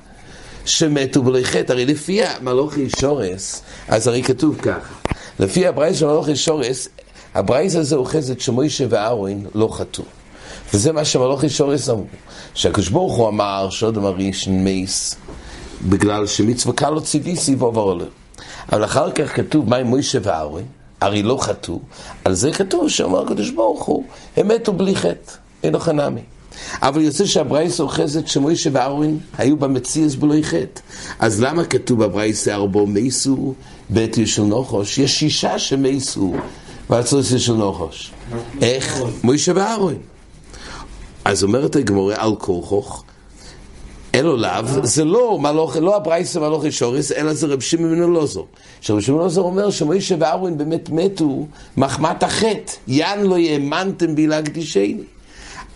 שמתו 0.66 1.24
בלא 1.24 1.40
חטא. 1.44 1.72
הרי 1.72 1.86
לפי 1.86 2.24
המלוכי 2.24 2.90
שורס, 3.00 3.62
אז 3.88 4.08
הרי 4.08 4.24
כתוב 4.24 4.58
כך, 4.62 4.94
לפי 5.40 5.68
הברייס 5.68 5.98
של 5.98 6.06
מלוכי 6.06 6.36
שורס, 6.36 6.88
הברייס 7.34 7.76
הזה 7.76 7.96
אוחזת 7.96 8.40
שמוישה 8.40 8.86
ואהרון 8.90 9.46
לא 9.56 9.68
חטאו. 9.72 10.04
וזה 10.74 10.92
מה 10.92 11.06
שמלוכי 11.06 11.50
שורס 11.50 11.90
אמרו, 11.90 12.06
שהקדוש 12.54 12.90
ברוך 12.90 13.16
הוא 13.16 13.28
אמר 13.28 13.70
שעוד 13.70 13.98
מריש 13.98 14.48
מייס, 14.48 15.16
בגלל 15.82 16.28
שמצווה 16.28 16.74
קלו 16.74 17.02
ציוויסי 17.02 17.56
ועובר 17.56 17.98
אבל 18.72 18.84
אחר 18.84 19.12
כך 19.12 19.36
כתוב 19.36 19.70
מה 19.70 19.76
עם 19.76 19.88
מוישה 19.88 20.20
ואהרון, 20.24 20.64
הרי 21.02 21.24
לא 21.24 21.38
חטאו, 21.42 21.80
על 22.26 22.34
זה 22.34 22.52
כתוב 22.52 22.90
שאומר 22.90 23.22
הקדוש 23.22 23.50
ברוך 23.50 23.84
הוא, 23.84 24.04
הם 24.38 24.48
מתו 24.48 24.74
בלי 24.74 24.96
חטא, 24.96 25.32
אין 25.64 25.76
לך 25.76 25.90
נמי. 25.90 26.22
אבל 26.82 27.02
יוצא 27.02 27.26
שהברייס 27.26 27.80
אוחזת 27.80 28.28
שמוישה 28.28 28.70
ואהרון 28.74 29.20
היו 29.38 29.58
במציאס 29.58 30.16
בלוי 30.16 30.44
חטא. 30.44 30.82
אז 31.20 31.42
למה 31.42 31.66
כתוב 31.66 32.04
בברייס 32.04 32.48
ארבו 32.48 32.88
מייסו 32.88 33.54
בית 33.90 34.18
של 34.26 34.42
נוחוש? 34.42 34.98
יש 34.98 35.20
שישה 35.20 35.60
שמייסו 35.60 36.34
בהצלוסיה 36.90 37.40
של 37.40 37.54
נוחוש. 37.54 38.12
איך? 38.62 39.00
מוישה 39.24 39.52
ואהרון. 39.56 39.96
אז 41.26 41.44
אומרת 41.44 41.76
הגמורה 41.76 42.16
על 42.18 42.36
כורחוך, 42.36 43.04
אלו 44.16 44.38
לאו, 44.38 44.64
זה 44.84 45.06
לא, 45.06 45.40
מלוך, 45.42 45.76
לא 45.76 45.96
הברייסה 45.96 46.40
מלוכי 46.40 46.72
שוריס, 46.72 47.12
אלא 47.12 47.34
זה 47.34 47.48
רב 47.48 47.62
שמעון 47.62 47.96
בן 47.96 48.04
אלעזר. 48.04 48.42
שרב 48.82 49.00
שמעון 49.00 49.22
אלעזר 49.22 49.42
אומר 49.42 49.70
שמוישה 49.72 50.16
ואהרון 50.20 50.58
באמת 50.58 50.90
מתו 50.90 51.46
מחמת 51.78 52.24
החטא, 52.24 52.72
יען 52.88 53.22
לא 53.22 53.38
האמנתם 53.38 54.16
בי 54.16 54.28
להקדישני. 54.28 54.98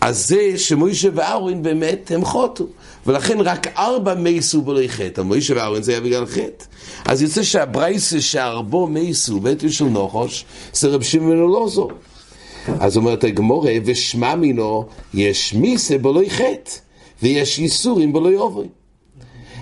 אז 0.00 0.28
זה 0.28 0.58
שמוישה 0.58 1.08
ואהרון 1.14 1.62
באמת 1.62 2.10
הם 2.14 2.24
חוטו, 2.24 2.66
ולכן 3.06 3.40
רק 3.40 3.66
ארבע 3.78 4.14
מייסו 4.14 4.62
בלוי 4.62 4.88
חטא, 4.88 5.20
מוישה 5.20 5.54
ואהרון 5.56 5.82
זה 5.82 5.92
היה 5.92 6.00
בגלל 6.00 6.26
חטא. 6.26 6.64
אז 7.04 7.22
יוצא 7.22 7.42
שהברייסה 7.42 8.20
שארבו 8.20 8.86
מייסו 8.86 9.40
בית 9.40 9.62
של 9.68 9.84
נוחוש, 9.84 10.44
זה 10.72 10.88
רב 10.88 11.02
שמעון 11.02 11.30
בן 11.30 11.54
אלעזר. 11.54 11.86
אז 12.80 12.96
אומרת 12.96 13.24
הגמורה, 13.24 13.72
ושמע 13.84 14.34
מינו, 14.34 14.84
יש 15.14 15.54
מיסה 15.54 15.98
בלוי 15.98 16.30
חטא. 16.30 16.89
ויש 17.22 17.58
איסורים 17.58 18.12
בלא 18.12 18.28
יובוי. 18.28 18.66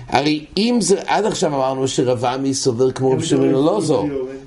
הרי 0.07 0.45
אם 0.57 0.77
זה, 0.81 1.01
עד 1.05 1.25
עכשיו 1.25 1.55
אמרנו 1.55 1.87
שרב 1.87 2.25
עמי 2.25 2.53
סובר 2.53 2.91
כמו 2.91 3.11
רב 3.11 3.23
שמעון 3.23 3.55
אלעזר, 3.55 4.01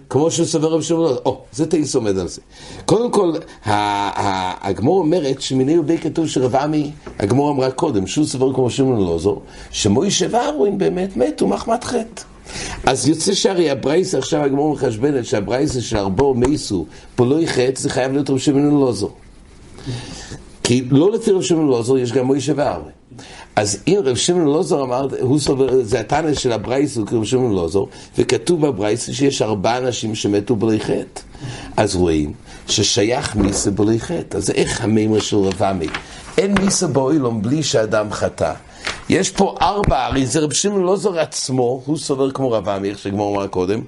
כמו 0.09 0.31
שסובר 0.31 0.69
רב 0.69 0.83
שמעון 0.83 1.07
אלעזר, 1.07 1.21
או, 1.27 1.41
זה 1.53 1.67
תאיס 1.67 1.95
עומד 1.95 2.19
על 2.19 2.29
זה. 2.29 2.41
קודם 2.85 3.11
כל, 3.11 3.33
הגמור 3.65 4.99
אומרת 4.99 5.41
שמיני 5.41 5.73
יהודי 5.73 5.99
כתוב 5.99 6.29
שרב 6.29 6.57
עמי, 6.57 6.91
הגמור 7.19 7.51
אמרה 7.51 7.71
קודם, 7.71 8.07
שהוא 8.07 8.27
סובר 8.27 8.55
כמו 8.55 8.65
רב 8.65 8.71
שמעון 8.71 9.09
אלעזר, 9.09 9.35
שמוישה 9.71 10.27
ואהרון 10.31 10.79
באמת 10.79 11.17
מתו 11.17 11.47
מחמת 11.49 11.85
חטא. 11.85 12.23
אז 12.87 13.09
יוצא 13.09 13.35
שהרי 13.35 13.71
הברייסה, 13.71 14.19
עכשיו 14.19 14.41
הגמור 14.43 14.73
מחשבנת 14.73 15.27
שהברייסה 15.27 15.81
של 15.81 15.97
ארבו 15.97 16.35
מייסו, 16.35 16.87
פולוי 17.17 17.47
חטא, 17.47 17.81
זה 17.81 17.91
חייב 17.91 18.13
להיות 18.13 18.31
רב 18.31 18.39
שמעון 18.39 18.83
אלעזר. 18.83 19.07
כי 20.63 20.85
לא 20.91 21.13
לפי 21.13 21.31
רב 21.31 21.43
שמעון 21.43 21.73
אלעזר 21.73 21.99
יש 21.99 22.13
גם 22.13 22.27
מוישה 22.27 22.53
ואהרון. 22.57 22.91
אז 23.57 23.79
אם 23.89 24.01
רב 24.05 24.17
שמעון 24.17 24.45
לוזור 24.45 24.83
אמר, 24.85 25.07
הוא 25.21 25.39
סובר, 25.39 25.83
זה 25.83 26.01
הטענה 26.01 26.35
של 26.35 26.53
הברייס, 26.53 26.97
הוא 26.97 27.07
רב 27.13 27.25
שמעון 27.25 27.53
לוזור, 27.53 27.89
וכתוב 28.19 28.67
בברייס 28.67 29.11
שיש 29.11 29.43
ארבעה 29.43 29.79
אנשים 29.79 30.15
שמתו 30.15 30.57
בלי 30.57 30.81
חטא. 30.81 31.21
אז 31.77 31.97
רואים 31.97 32.33
ששייך 32.69 33.37
מיסה 33.37 33.71
בלי 33.71 34.01
חטא. 34.01 34.37
אז 34.37 34.51
איך 34.51 34.85
המימר 34.85 35.21
של 35.21 35.37
רב 35.37 35.63
עמי? 35.63 35.87
אין 36.39 36.55
מיסה 36.65 36.87
באוילום 36.87 37.43
בלי 37.43 37.63
שאדם 37.63 38.13
חטא. 38.13 38.53
יש 39.09 39.31
פה 39.31 39.55
ארבע, 39.61 40.07
הרי 40.07 40.27
זה 40.27 40.41
רב 40.41 40.53
שמעון 40.53 40.83
לוזור 40.83 41.19
עצמו, 41.19 41.83
הוא 41.87 41.99
סובר 41.99 42.31
כמו 42.31 42.51
רב 42.51 42.69
עמי, 42.69 42.91
איך 42.91 42.99
שגמור 42.99 43.37
אמר 43.37 43.47
קודם, 43.47 43.81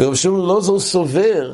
ורב 0.00 0.14
שמעון 0.14 0.40
לוזור 0.40 0.80
סובר 0.80 1.52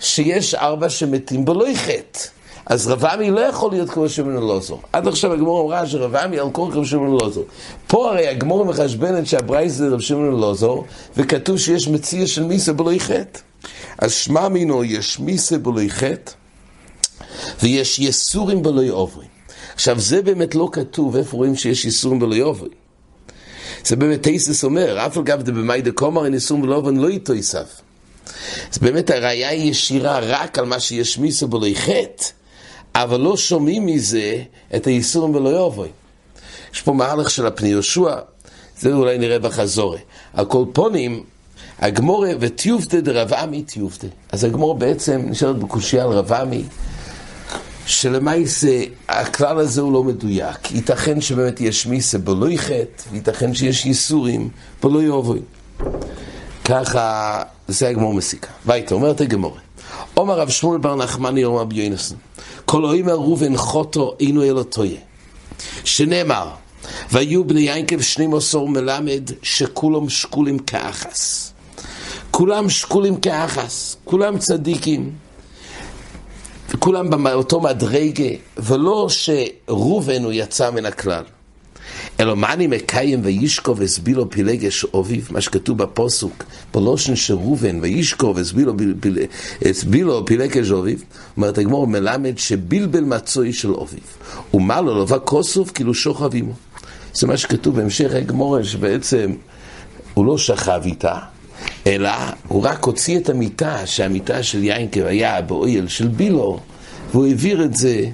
שיש 0.00 0.54
ארבע 0.54 0.88
שמתים 0.88 1.44
בלי 1.44 1.76
חטא. 1.76 2.35
אז 2.66 2.86
רב 2.86 3.04
עמי 3.04 3.30
לא 3.30 3.40
יכול 3.40 3.70
להיות 3.70 3.90
כמו 3.90 4.08
שמעון 4.08 4.36
אלעזר. 4.36 4.76
עד 4.92 5.08
עכשיו 5.08 5.32
הגמור 5.32 5.64
אמרה 5.64 5.86
שרב 5.86 6.16
עמי 6.16 6.38
על 6.38 6.50
כל 6.52 6.68
כמו 6.72 6.86
שמעון 6.86 7.18
אלעזר. 7.20 7.40
פה 7.86 8.10
הרי 8.10 8.28
הגמור 8.28 8.64
מחשבנת 8.64 9.26
שהברייס 9.26 9.72
זה 9.72 9.88
רב 9.88 10.00
שמעון 10.00 10.42
אלעזר, 10.42 10.74
וכתוב 11.16 11.58
שיש 11.58 11.88
מציע 11.88 12.26
של 12.26 12.42
מיסה 12.42 12.72
בלוי 12.72 13.00
חטא. 13.00 13.40
אז 13.98 14.12
שמע 14.12 14.48
מינו 14.48 14.84
יש 14.84 15.20
מיסה 15.20 15.58
בלוי 15.58 15.90
חטא, 15.90 16.32
ויש 17.62 17.98
יסורים 17.98 18.62
בלוי 18.62 18.88
עוברים. 18.88 19.28
עכשיו 19.74 20.00
זה 20.00 20.22
באמת 20.22 20.54
לא 20.54 20.68
כתוב, 20.72 21.16
איפה 21.16 21.36
רואים 21.36 21.56
שיש 21.56 21.84
יסורים 21.84 22.18
בלוי 22.18 22.40
עוברים? 22.40 22.72
זה 23.84 23.96
באמת 23.96 24.22
טייסס 24.22 24.64
אומר, 24.64 25.06
אף 25.06 25.16
על 25.16 25.22
גב 25.22 25.42
דבמאי 25.42 25.82
דקומר 25.82 26.24
אין 26.24 26.34
יסורים 26.34 26.62
בלוי 26.62 26.76
עוברים 26.76 26.96
לא 26.96 27.08
איתו 27.08 27.34
יסף. 27.34 27.80
אז 28.72 28.78
באמת 28.78 29.10
הראייה 29.10 29.48
היא 29.48 29.70
ישירה 29.70 30.18
רק 30.22 30.58
על 30.58 30.64
מה 30.64 30.80
שיש 30.80 31.18
מיסה 31.18 31.46
בלוי 31.46 31.76
חטא. 31.76 32.24
אבל 33.02 33.20
לא 33.20 33.36
שומעים 33.36 33.86
מזה 33.86 34.42
את 34.76 34.86
הייסורים 34.86 35.34
ולא 35.34 35.48
יאבוי. 35.48 35.88
יש 36.74 36.82
פה 36.82 36.92
מהלך 36.92 37.30
של 37.30 37.46
הפני 37.46 37.68
יהושע, 37.68 38.14
זה 38.80 38.92
אולי 38.92 39.18
נראה 39.18 39.38
בחזורי. 39.38 39.98
על 40.34 40.44
פונים, 40.72 41.24
הגמורה 41.78 42.30
וטיובטה 42.40 43.00
דרב 43.00 43.32
עמי 43.32 43.62
טיובטה. 43.62 44.06
אז 44.32 44.44
הגמורה 44.44 44.74
בעצם 44.74 45.22
נשארת 45.24 45.58
בקושייה 45.58 46.04
על 46.04 46.10
רב 46.10 46.32
עמי, 46.32 46.64
שלמעשה 47.86 48.82
הכלל 49.08 49.58
הזה 49.58 49.80
הוא 49.80 49.92
לא 49.92 50.04
מדויק. 50.04 50.72
ייתכן 50.72 51.20
שבאמת 51.20 51.60
יש 51.60 51.86
מיסה 51.86 52.18
בלא 52.18 52.50
יחט, 52.50 53.02
וייתכן 53.12 53.54
שיש 53.54 53.86
ייסורים 53.86 54.48
בלא 54.82 55.02
יאבוי. 55.02 55.40
ככה, 56.64 57.42
זה 57.68 57.88
הגמור 57.88 58.14
מסיקה. 58.14 58.48
והייתה 58.66 58.94
אומרת 58.94 59.20
הגמורה. 59.20 59.60
עומר 60.14 60.38
רב 60.38 60.48
שמואל 60.48 60.78
בר 60.78 60.96
נחמני 60.96 61.44
אומר 61.44 61.64
ביונסון, 61.64 62.18
כל 62.66 62.84
אוהים 62.84 63.08
ראובן 63.08 63.56
חוטו 63.56 64.14
אינו 64.20 64.42
אלו 64.42 64.64
טויה. 64.64 65.00
שנאמר, 65.84 66.50
והיו 67.10 67.44
בני 67.44 67.60
ינקב 67.60 68.00
שנים 68.00 68.34
עשור 68.34 68.68
מלמד 68.68 69.30
שכולם 69.42 70.08
שקולים 70.08 70.58
כאחס. 70.58 71.52
כולם 72.30 72.70
שקולים 72.70 73.16
כאחס, 73.20 73.96
כולם 74.04 74.38
צדיקים, 74.38 75.12
וכולם 76.70 77.24
באותו 77.24 77.60
מדרגה, 77.60 78.28
ולא 78.56 79.08
שראובן 79.08 80.24
הוא 80.24 80.32
יצא 80.32 80.70
מן 80.70 80.86
הכלל. 80.86 81.24
אלא 82.26 82.36
מה 82.36 82.52
אני 82.52 82.66
מקיים 82.66 83.20
וישקוב 83.22 83.82
הסבילו 83.82 84.30
פילגש 84.30 84.84
אוביב, 84.84 85.28
מה 85.30 85.40
שכתוב 85.40 85.78
בפוסוק, 85.78 86.44
בלושן 86.74 87.16
של 87.16 87.34
ראובן, 87.34 87.78
וישקוב 87.82 88.38
הסבילו 89.68 90.26
פילגש 90.26 90.70
אוביב, 90.70 91.02
אומרת 91.36 91.58
הגמור, 91.58 91.86
מלמד 91.86 92.38
שבלבל 92.38 93.00
מצוי 93.00 93.52
של 93.52 93.70
אוביב, 93.70 94.00
ומה 94.54 94.80
לו 94.80 95.02
לבה 95.02 95.18
כוסוף 95.18 95.70
כאילו 95.70 95.94
שוכב 95.94 96.34
עמו. 96.34 96.52
זה 97.14 97.26
מה 97.26 97.36
שכתוב 97.36 97.76
בהמשך 97.76 98.14
הגמור, 98.14 98.62
שבעצם 98.62 99.32
הוא 100.14 100.26
לא 100.26 100.38
שכב 100.38 100.80
איתה, 100.84 101.18
אלא 101.86 102.10
הוא 102.48 102.64
רק 102.64 102.84
הוציא 102.84 103.18
את 103.18 103.28
המיטה, 103.28 103.86
שהמיטה 103.86 104.42
של 104.42 104.64
יינקב 104.64 105.04
היה 105.04 105.40
באויל 105.42 105.88
של 105.88 106.08
בילו, 106.08 106.60
והוא 107.10 107.26
העביר 107.26 107.64
את 107.64 107.76
זה 107.76 108.04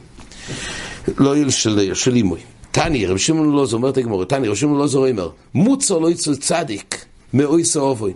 לאויל 1.18 1.50
של, 1.50 1.94
של 1.94 2.14
אימוי. 2.14 2.40
תני, 2.72 3.06
רב 3.06 3.16
שמעון 3.16 3.52
לא 3.52 3.66
זו, 3.66 3.88
את 3.88 3.96
הגמור, 3.96 4.24
תני, 4.24 4.48
רב 4.48 4.54
שמעון 4.54 4.78
לא 4.78 4.86
זו 4.86 5.06
אומר, 5.06 5.30
מוצו 5.54 6.00
לא 6.00 6.10
יצא 6.10 6.34
צדיק 6.34 7.04
מאויסו 7.34 7.80
אובוין. 7.80 8.14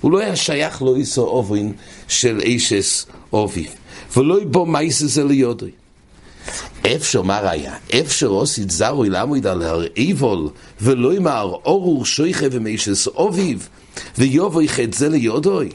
הוא 0.00 0.12
לא 0.12 0.18
היה 0.18 0.36
שייך 0.36 0.82
לאויסו 0.82 1.22
אובוין 1.22 1.72
של 2.08 2.40
אישס 2.40 3.06
אוביב, 3.32 3.74
ולא 4.16 4.42
יבוא 4.42 4.66
מייסס 4.66 5.18
אל 5.18 5.30
יודוי. 5.30 5.70
אפשר, 6.86 7.22
מה 7.22 7.40
ראיה? 7.40 7.74
אפשר 8.00 8.26
עושית 8.26 8.70
זרוי 8.70 9.10
לעמוד 9.10 9.46
על 9.46 9.62
הר 9.62 9.84
איבול, 9.96 10.48
ולא 10.80 11.14
יאמר 11.14 11.56
אורור 11.64 12.04
שויכה 12.04 12.46
ומיישס 12.52 13.06
אוביב, 13.06 13.68
ויובוי 14.18 14.66
זה 14.92 15.08
ליודוי. 15.08 15.68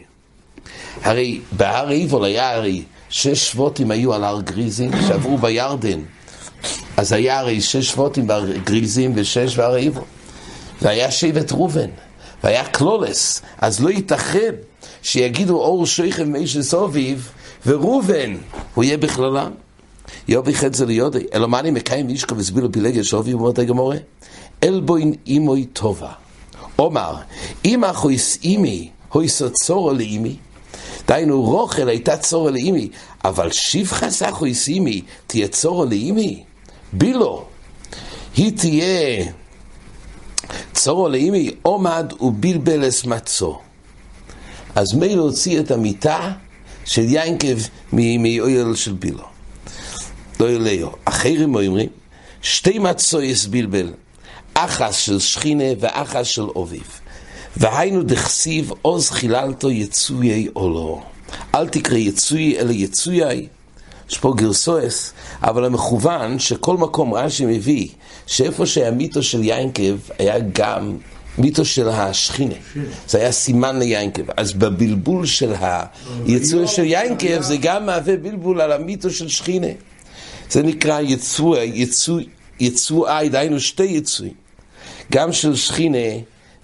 הרי 1.01 1.39
בהר 1.51 1.91
איבול 1.91 2.23
היה 2.23 2.55
הרי 2.55 2.83
שש 3.09 3.51
שבוטים 3.51 3.91
היו 3.91 4.13
על 4.13 4.23
הר 4.23 4.41
גריזים 4.41 4.91
שעברו 5.07 5.37
בירדן. 5.37 5.99
אז 6.97 7.11
היה 7.11 7.39
הרי 7.39 7.61
שש 7.61 7.89
שבוטים 7.89 8.27
גריזים 8.63 9.11
ושש 9.15 9.57
והרעיבו. 9.57 10.01
והיה 10.81 11.11
שבט 11.11 11.51
ראובן, 11.51 11.89
והיה 12.43 12.65
קלולס, 12.65 13.41
אז 13.57 13.83
לא 13.83 13.89
ייתכן 13.89 14.55
שיגידו 15.01 15.57
אור 15.57 15.85
שויכם 15.85 16.31
מאיש 16.31 16.57
סוביב, 16.57 17.31
וראובן, 17.65 18.37
הוא 18.75 18.83
יהיה 18.83 18.97
בכללם. 18.97 19.51
יובי 20.27 20.53
חצי 20.53 20.85
ליודי, 20.85 21.25
אלא 21.33 21.47
מה 21.47 21.59
אני 21.59 21.71
מקיים 21.71 22.09
אישקו 22.09 22.37
וסבילו 22.37 22.71
פילגיה 22.71 23.03
שובי, 23.03 23.33
אומרת 23.33 23.59
הגמורה, 23.59 23.97
אלבוין 24.63 25.13
אימוי 25.27 25.65
טובה. 25.65 26.11
אומר, 26.79 27.15
אם 27.65 27.83
אחויס 27.83 28.37
אימי, 28.43 28.89
הויסו 29.09 29.49
צורו 29.49 29.93
לאימי, 29.93 30.35
דהיינו 31.07 31.41
רוכל 31.41 31.89
הייתה 31.89 32.17
צורו 32.17 32.49
לאימי, 32.49 32.89
אבל 33.25 33.51
שבחה 33.51 34.09
סחו 34.09 34.45
אימי, 34.67 35.01
תהיה 35.27 35.47
צורו 35.47 35.85
לאימי? 35.85 36.43
בילו. 36.93 37.45
היא 38.35 38.57
תהיה 38.57 39.25
צורו 40.73 41.09
לאימי, 41.09 41.51
עומד 41.61 42.13
ובלבלס 42.21 43.05
מצו. 43.05 43.59
אז 44.75 44.93
מי 44.93 45.15
להוציא 45.15 45.59
את 45.59 45.71
המיטה 45.71 46.31
של 46.85 47.01
יינקב 47.01 47.57
מאויל 47.93 48.75
של 48.75 48.93
בילו. 48.93 49.23
לא 50.39 50.49
ילאו. 50.51 50.89
אחרים 51.05 51.55
אומרים, 51.55 51.89
שתי 52.41 52.79
מצו 52.79 53.21
יש 53.21 53.47
בלבל, 53.47 53.93
אחס 54.53 54.95
של 54.95 55.19
שכינה 55.19 55.63
ואחס 55.79 56.27
של 56.27 56.41
אוביב. 56.41 56.99
והיינו 57.57 58.03
דכסיב 58.03 58.71
עוז 58.81 59.09
חיללתו 59.09 59.71
יצויי 59.71 60.47
עולו. 60.53 61.03
אל 61.55 61.67
תקרא 61.67 61.97
יצוי 61.97 62.59
אלא 62.59 62.71
יצויי. 62.71 63.47
יש 64.09 64.17
פה 64.17 64.33
גרסואס, 64.37 65.13
אבל 65.41 65.65
המכוון 65.65 66.39
שכל 66.39 66.77
מקום 66.77 67.13
רש"י 67.13 67.45
מביא, 67.45 67.87
שאיפה 68.27 68.65
שהיה 68.65 68.91
מיתו 68.91 69.23
של 69.23 69.43
יינקב, 69.43 69.97
היה 70.19 70.35
גם 70.53 70.97
מיתו 71.37 71.65
של 71.65 71.89
השכינה. 71.89 72.55
זה 73.07 73.17
היה 73.17 73.31
סימן 73.31 73.79
ליינקב. 73.79 74.23
אז 74.37 74.53
בבלבול 74.53 75.25
של 75.25 75.53
היצוי 76.25 76.67
של 76.67 76.83
יינקב, 76.83 77.41
זה 77.41 77.57
גם 77.57 77.85
מהווה 77.85 78.17
בלבול 78.17 78.61
על 78.61 78.71
המיתו 78.71 79.09
של 79.09 79.27
שכינה. 79.27 79.67
זה 80.49 80.63
נקרא 80.63 81.01
יצוי, 81.01 81.71
יצוי, 81.73 82.25
יצואי, 82.59 83.29
דהיינו 83.29 83.59
שתי 83.59 83.83
יצויים. 83.83 84.33
גם 85.11 85.33
של 85.33 85.55
שכינה 85.55 85.97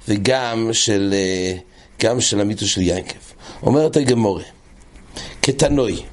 וגם 0.07 0.69
של, 0.73 1.13
אה, 1.13 1.57
גם 2.01 2.21
של 2.21 2.41
המיתוס 2.41 2.69
של 2.69 2.81
ינקב. 2.81 3.17
אומרת 3.63 3.97
הגמורה, 3.97 4.43
כתנוי, 5.41 6.03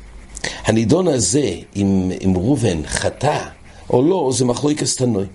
הנידון 0.64 1.08
הזה, 1.08 1.54
אם, 1.76 2.12
אם 2.24 2.32
ראובן 2.36 2.86
חטא 2.86 3.44
או 3.90 4.02
לא, 4.02 4.30
זה 4.32 4.44
מחלוקס 4.44 4.96
תנוי. 4.96 5.26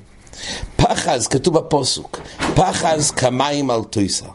פחז, 0.75 1.27
כתוב 1.27 1.57
בפוסוק, 1.57 2.19
פחז 2.55 3.11
כמים 3.11 3.69
על 3.69 3.83
תויסר. 3.83 4.25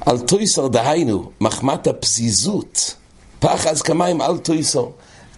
על 0.00 0.18
תויסר 0.18 0.68
דהיינו, 0.68 1.30
מחמת 1.40 1.86
הפזיזות, 1.86 2.94
פחז 3.38 3.82
כמים 3.82 4.20
על 4.20 4.38
תויסר. 4.38 4.86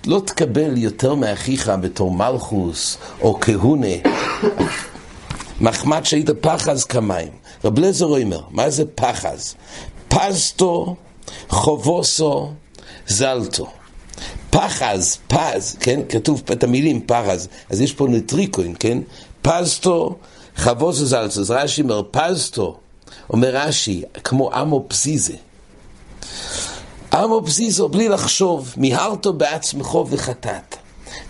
לא 0.07 0.23
תקבל 0.26 0.79
יותר 0.79 1.14
מאחיך 1.14 1.73
בתור 1.81 2.11
מלכוס 2.11 2.99
או 3.21 3.38
כהונה, 3.41 3.97
מחמת 5.61 6.07
שהיית 6.07 6.31
פחז 6.31 6.85
כמים. 6.85 7.29
רב 7.64 7.79
לזר 7.79 8.07
אומר, 8.07 8.41
מה 8.50 8.71
זה 8.71 8.85
פחז? 8.95 9.55
פזתו, 10.09 10.97
חובוסו, 11.49 12.53
זלתו. 13.07 13.67
פחז, 14.54 15.18
פז, 15.28 15.76
כן? 15.80 16.00
כתוב 16.08 16.42
את 16.52 16.64
המילים 16.64 17.00
פחז, 17.06 17.49
אז 17.70 17.80
יש 17.80 17.92
פה 17.92 18.06
נטריקוין, 18.08 18.75
כן? 18.78 18.99
פזתו, 19.42 20.16
חבוסו 20.56 21.06
זלתו. 21.06 21.40
אז 21.40 21.50
רש"י 21.50 21.82
אומר, 21.82 22.02
פזתו, 22.11 22.76
אומר 23.30 23.56
רש"י, 23.56 24.02
כמו 24.25 24.50
אמו 24.62 24.84
פזיזה. 24.88 25.34
אמו 27.14 27.42
פזיזו, 27.46 27.88
בלי 27.88 28.08
לחשוב, 28.08 28.75
מיהרתו 28.76 29.32
בעצמך 29.32 29.94
וחטאת. 29.94 30.76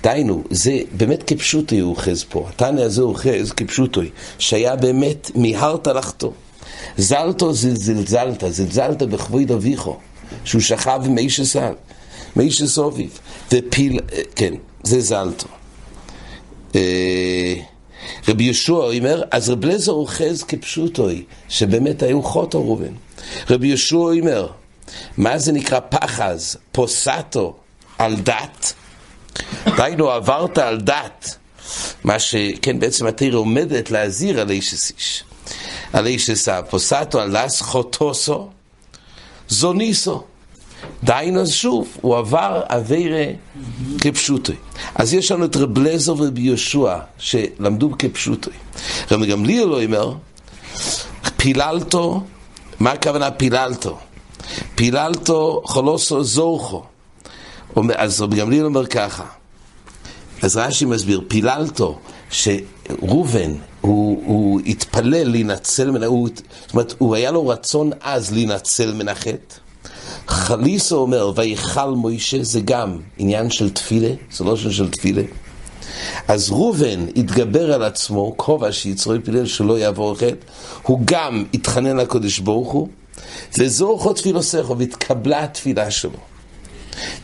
דהיינו, 0.03 0.43
זה 0.51 0.79
באמת 0.93 1.23
כפשוטוי 1.23 1.83
אוחז 1.83 2.25
פה. 2.29 2.47
התנא 2.49 2.81
הזה 2.81 3.03
אוחז 3.03 3.53
כפשוטוי, 3.57 4.11
שהיה 4.39 4.77
באמת 4.77 5.31
מיהרת 5.35 5.87
לחתו. 5.87 6.33
זלתו 6.97 7.53
זלזלת, 7.53 8.45
זלזלת 8.49 9.03
בכבוד 9.03 9.51
אביכו, 9.51 9.97
שהוא 10.45 10.61
שכב 10.61 11.03
עם 11.05 11.19
איש 11.19 11.41
הסל, 11.41 11.73
מאיש 12.37 12.63
הסוביב, 12.63 13.19
ופיל, 13.53 14.01
כן, 14.37 14.55
זה 14.83 15.01
זלתו. 15.01 15.49
אה, 16.75 17.55
רבי 18.29 18.45
יהושע 18.45 18.73
אומר, 18.73 19.23
אז 19.31 19.51
רב 19.51 19.65
לזר 19.65 19.93
אוחז 19.93 20.43
כפשוטוי, 20.43 21.25
שבאמת 21.49 22.03
היו 22.03 22.23
חוטו 22.23 22.65
ראובן. 22.65 22.93
רבי 23.51 23.67
יהושע 23.67 23.97
אומר, 23.97 24.49
מה 25.17 25.39
זה 25.39 25.53
נקרא 25.53 25.81
פחז, 25.81 26.57
פוסטו, 26.73 27.57
על 27.99 28.17
דת? 28.17 28.73
דהיינו 29.77 30.11
עברת 30.11 30.59
על 30.59 30.81
דת, 30.81 31.37
מה 32.05 32.19
שכן 32.19 32.81
בעצם 32.81 33.07
התרא 33.07 33.37
עומדת 33.37 33.91
להזהיר 33.91 34.41
על 34.41 34.51
איש 34.51 34.73
איש. 34.73 35.25
על 35.93 36.07
איש 36.07 36.31
אסה, 36.31 36.63
פוסטו 36.63 37.21
על 37.21 37.45
לס 37.45 37.61
חוטוסו, 37.61 38.49
זוניסו. 39.49 40.25
דהיינו 41.05 41.41
אז 41.41 41.53
שוב, 41.53 41.97
הוא 42.01 42.17
עבר 42.17 42.63
אבירה 42.67 43.25
כפשוטי. 44.01 44.53
אז 44.95 45.15
יש 45.15 45.33
לנו 45.33 45.45
את 45.45 45.57
רב 45.57 45.79
לזר 45.79 46.15
ורבי 46.15 46.41
יהושע, 46.41 46.99
שלמדו 47.19 47.91
כפשוטי. 47.99 48.51
רבי 49.11 49.27
גמליאל 49.27 49.69
לא 49.69 49.83
אומר, 49.83 50.15
פיללתו, 51.37 52.23
מה 52.81 52.93
הכוונה 52.93 53.31
פיללתו? 53.31 53.99
פיללתו 54.75 55.63
חולוסו 55.65 56.25
זורחו. 56.25 56.85
אז 57.95 58.23
רבי 58.23 58.37
גמליאל 58.37 58.65
אומר 58.65 58.87
ככה, 58.87 59.25
אז 60.43 60.57
רש"י 60.57 60.85
מסביר, 60.85 61.21
פיללתו, 61.29 61.99
שראובן, 62.31 63.53
הוא, 63.81 64.23
הוא 64.27 64.61
התפלל 64.67 65.29
להינצל 65.29 65.91
מן, 65.91 66.03
הוא, 66.03 66.29
זאת 66.61 66.73
אומרת, 66.73 66.95
הוא 66.99 67.15
היה 67.15 67.31
לו 67.31 67.49
רצון 67.49 67.91
עז 68.01 68.33
להינצל 68.33 68.95
מן 68.95 69.09
החטא. 69.09 69.64
חליסו 70.29 70.97
אומר, 70.97 71.33
ויכל 71.37 71.91
מוישה, 71.91 72.43
זה 72.43 72.61
גם 72.61 72.99
עניין 73.19 73.51
של 73.51 73.71
תפילה, 73.71 74.11
זה 74.33 74.45
לא 74.45 74.57
של 74.57 74.91
תפילה. 74.91 75.23
אז 76.29 76.51
ראובן 76.51 77.07
התגבר 77.17 77.73
על 77.73 77.83
עצמו, 77.83 78.35
כובע 78.37 78.73
שיצרו 78.73 79.15
פילל 79.25 79.47
שלא 79.47 79.79
יעבור 79.79 80.15
חטא, 80.15 80.35
הוא 80.83 81.01
גם 81.05 81.45
התחנן 81.55 81.97
לקדוש 81.97 82.39
ברוך 82.39 82.73
הוא, 82.73 82.89
וזורכו 83.59 84.13
תפילוסכו, 84.13 84.79
והתקבלה 84.79 85.45
התפילה 85.45 85.91
שלו. 85.91 86.19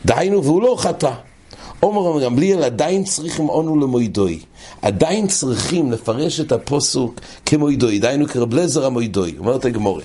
דהיינו, 0.05 0.43
והוא 0.43 0.61
לא 0.61 0.75
חטא. 0.79 1.11
עומר 1.79 2.23
גמליאל 2.23 2.63
עדיין 2.63 3.03
צריכים 3.03 3.49
אונו 3.49 3.79
למוידוי. 3.79 4.39
עדיין 4.81 5.27
צריכים 5.27 5.91
לפרש 5.91 6.39
את 6.39 6.51
הפוסוק 6.51 7.19
כמוידוי, 7.45 7.99
דהיינו 7.99 8.27
כרב 8.27 8.53
לזר 8.53 8.85
המוידוי, 8.85 9.35
אומרת 9.39 9.65
הגמורה. 9.65 10.03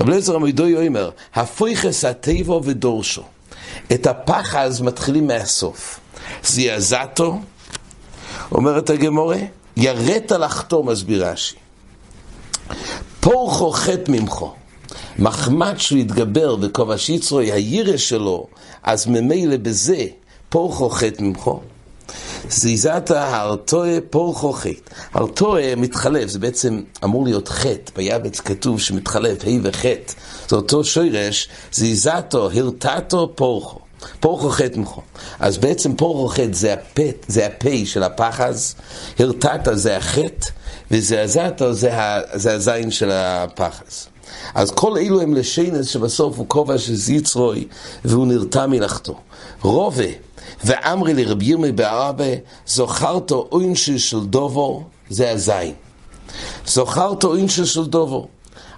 רב 0.00 0.08
לזר 0.08 0.34
המוידוי 0.34 0.88
אומר, 0.88 1.10
הפויכס 1.34 2.04
הטבו 2.04 2.60
ודורשו. 2.64 3.22
את 3.92 4.06
הפחז 4.06 4.80
מתחילים 4.80 5.26
מהסוף. 5.26 6.00
זעזעתו, 6.44 7.38
אומרת 8.52 8.90
הגמורה, 8.90 9.38
יראת 9.76 10.32
לחתום, 10.32 10.88
מסביר 10.88 11.26
רש"י. 11.26 11.56
פורחו 13.20 13.70
חטא 13.70 14.12
ממכו. 14.12 14.54
מחמד 15.18 15.74
שהוא 15.78 15.98
יתגבר 15.98 16.56
וכובש 16.60 17.10
יצרוי 17.10 17.52
הירש 17.52 18.08
שלו, 18.08 18.46
אז 18.82 19.06
ממילא 19.06 19.56
בזה 19.56 20.06
פורחו 20.48 20.90
חטא 20.90 21.22
ממכו. 21.22 21.60
זיזת 22.50 23.10
הרטועה 23.10 23.98
פורחו 24.10 24.52
חטא. 24.52 24.94
הרטועה 25.14 25.76
מתחלף, 25.76 26.28
זה 26.28 26.38
בעצם 26.38 26.82
אמור 27.04 27.24
להיות 27.24 27.48
חטא, 27.48 27.92
ביבץ 27.96 28.40
כתוב 28.40 28.80
שמתחלף, 28.80 29.44
ה' 29.44 29.48
וחטא. 29.62 30.12
זה 30.48 30.56
אותו 30.56 30.84
שורש, 30.84 31.48
זיזתו, 31.72 32.50
הרתתו, 32.50 33.32
פורחו. 33.34 33.78
פורחו 34.20 34.50
חטא 34.50 34.78
ממכו. 34.78 35.02
אז 35.40 35.58
בעצם 35.58 35.96
פורחו 35.96 36.28
חטא 36.28 36.52
זה 36.52 36.72
הפה, 36.72 37.02
זה 37.28 37.46
הפה 37.46 37.70
של 37.84 38.02
הפחז, 38.02 38.74
הרתתו 39.18 39.76
זה 39.76 39.96
החטא, 39.96 40.48
וזעזתו 40.90 41.72
זה, 41.72 41.90
זה 42.34 42.54
הזין 42.54 42.90
של 42.90 43.10
הפחז. 43.10 44.08
אז 44.54 44.70
כל 44.70 44.98
אלו 44.98 45.20
הם 45.20 45.34
לשיינס 45.34 45.86
שבסוף 45.86 46.38
הוא 46.38 46.46
כובע 46.48 46.78
של 46.78 46.94
זיצרוי 46.94 47.68
והוא 48.04 48.26
נרתע 48.26 48.66
מלאכתו. 48.66 49.14
רובה 49.62 50.04
ואמרי 50.64 51.14
לרבי 51.14 51.44
ירמי 51.44 51.72
בערבה 51.72 52.24
זוכרתו 52.66 53.48
אוינשי 53.52 53.98
של 53.98 54.20
דובו 54.20 54.84
זה 55.10 55.30
הזין. 55.30 55.74
זוכרתו 56.66 57.28
אוינשי 57.28 57.66
של 57.66 57.86
דובו 57.86 58.28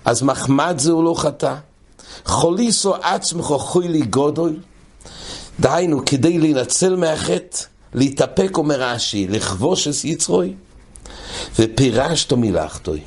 אז 0.05 0.23
מחמד 0.23 0.75
זה 0.79 0.91
הוא 0.91 1.05
לא 1.05 1.15
חטא. 1.19 1.55
חוליסו 2.25 2.95
עצמך 2.95 3.47
חוילי 3.47 4.03
גודוי 4.03 4.53
דהיינו 5.61 6.05
כדי 6.07 6.39
להינצל 6.39 6.97
מהחטא 6.97 7.59
להתאפק 7.95 8.57
אומר 8.57 8.81
רש"י 8.83 9.29
לכבוש 9.29 9.89
את 9.89 10.05
יצרוי 10.05 10.55
ופירשתו 11.59 12.37
מלאכתוי 12.37 13.01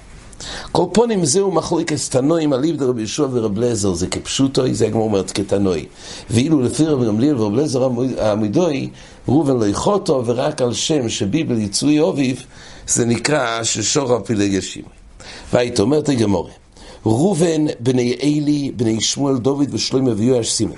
כל 0.71 0.85
פונים 0.93 1.25
זהו 1.25 1.51
מחלוקת 1.51 1.95
תנועים 2.09 2.53
על 2.53 2.63
איבד 2.63 2.83
רבי 2.83 3.01
ישוע 3.01 3.27
ורב 3.31 3.59
לזר, 3.59 3.93
זה 3.93 4.07
כפשוטוי, 4.07 4.73
זה 4.73 4.87
הגמור 4.87 5.03
אומרת 5.03 5.31
כתנוי. 5.31 5.85
ואילו 6.29 6.61
לפי 6.61 6.85
רבי 6.85 7.05
גמליאל 7.05 7.41
ורב 7.41 7.53
לזר 7.55 7.89
עמידוי, 8.31 8.89
ראובן 9.27 9.57
לא 9.57 9.65
יחותו, 9.65 10.23
ורק 10.25 10.61
על 10.61 10.73
שם 10.73 11.09
שביבל 11.09 11.59
יצוי 11.59 11.99
אוביב, 11.99 12.45
זה 12.87 13.05
נקרא 13.05 13.63
ששור 13.63 14.13
הפילי 14.13 14.43
ישימי. 14.43 14.87
והיית 15.53 15.79
אומרת 15.79 16.09
הגמורה, 16.09 16.51
ראובן 17.05 17.65
בני 17.79 18.15
אלי, 18.23 18.71
בני 18.75 19.01
שמואל 19.01 19.37
דוד 19.37 19.73
ושלמה 19.73 20.11
ויואש 20.15 20.51
סימן. 20.51 20.75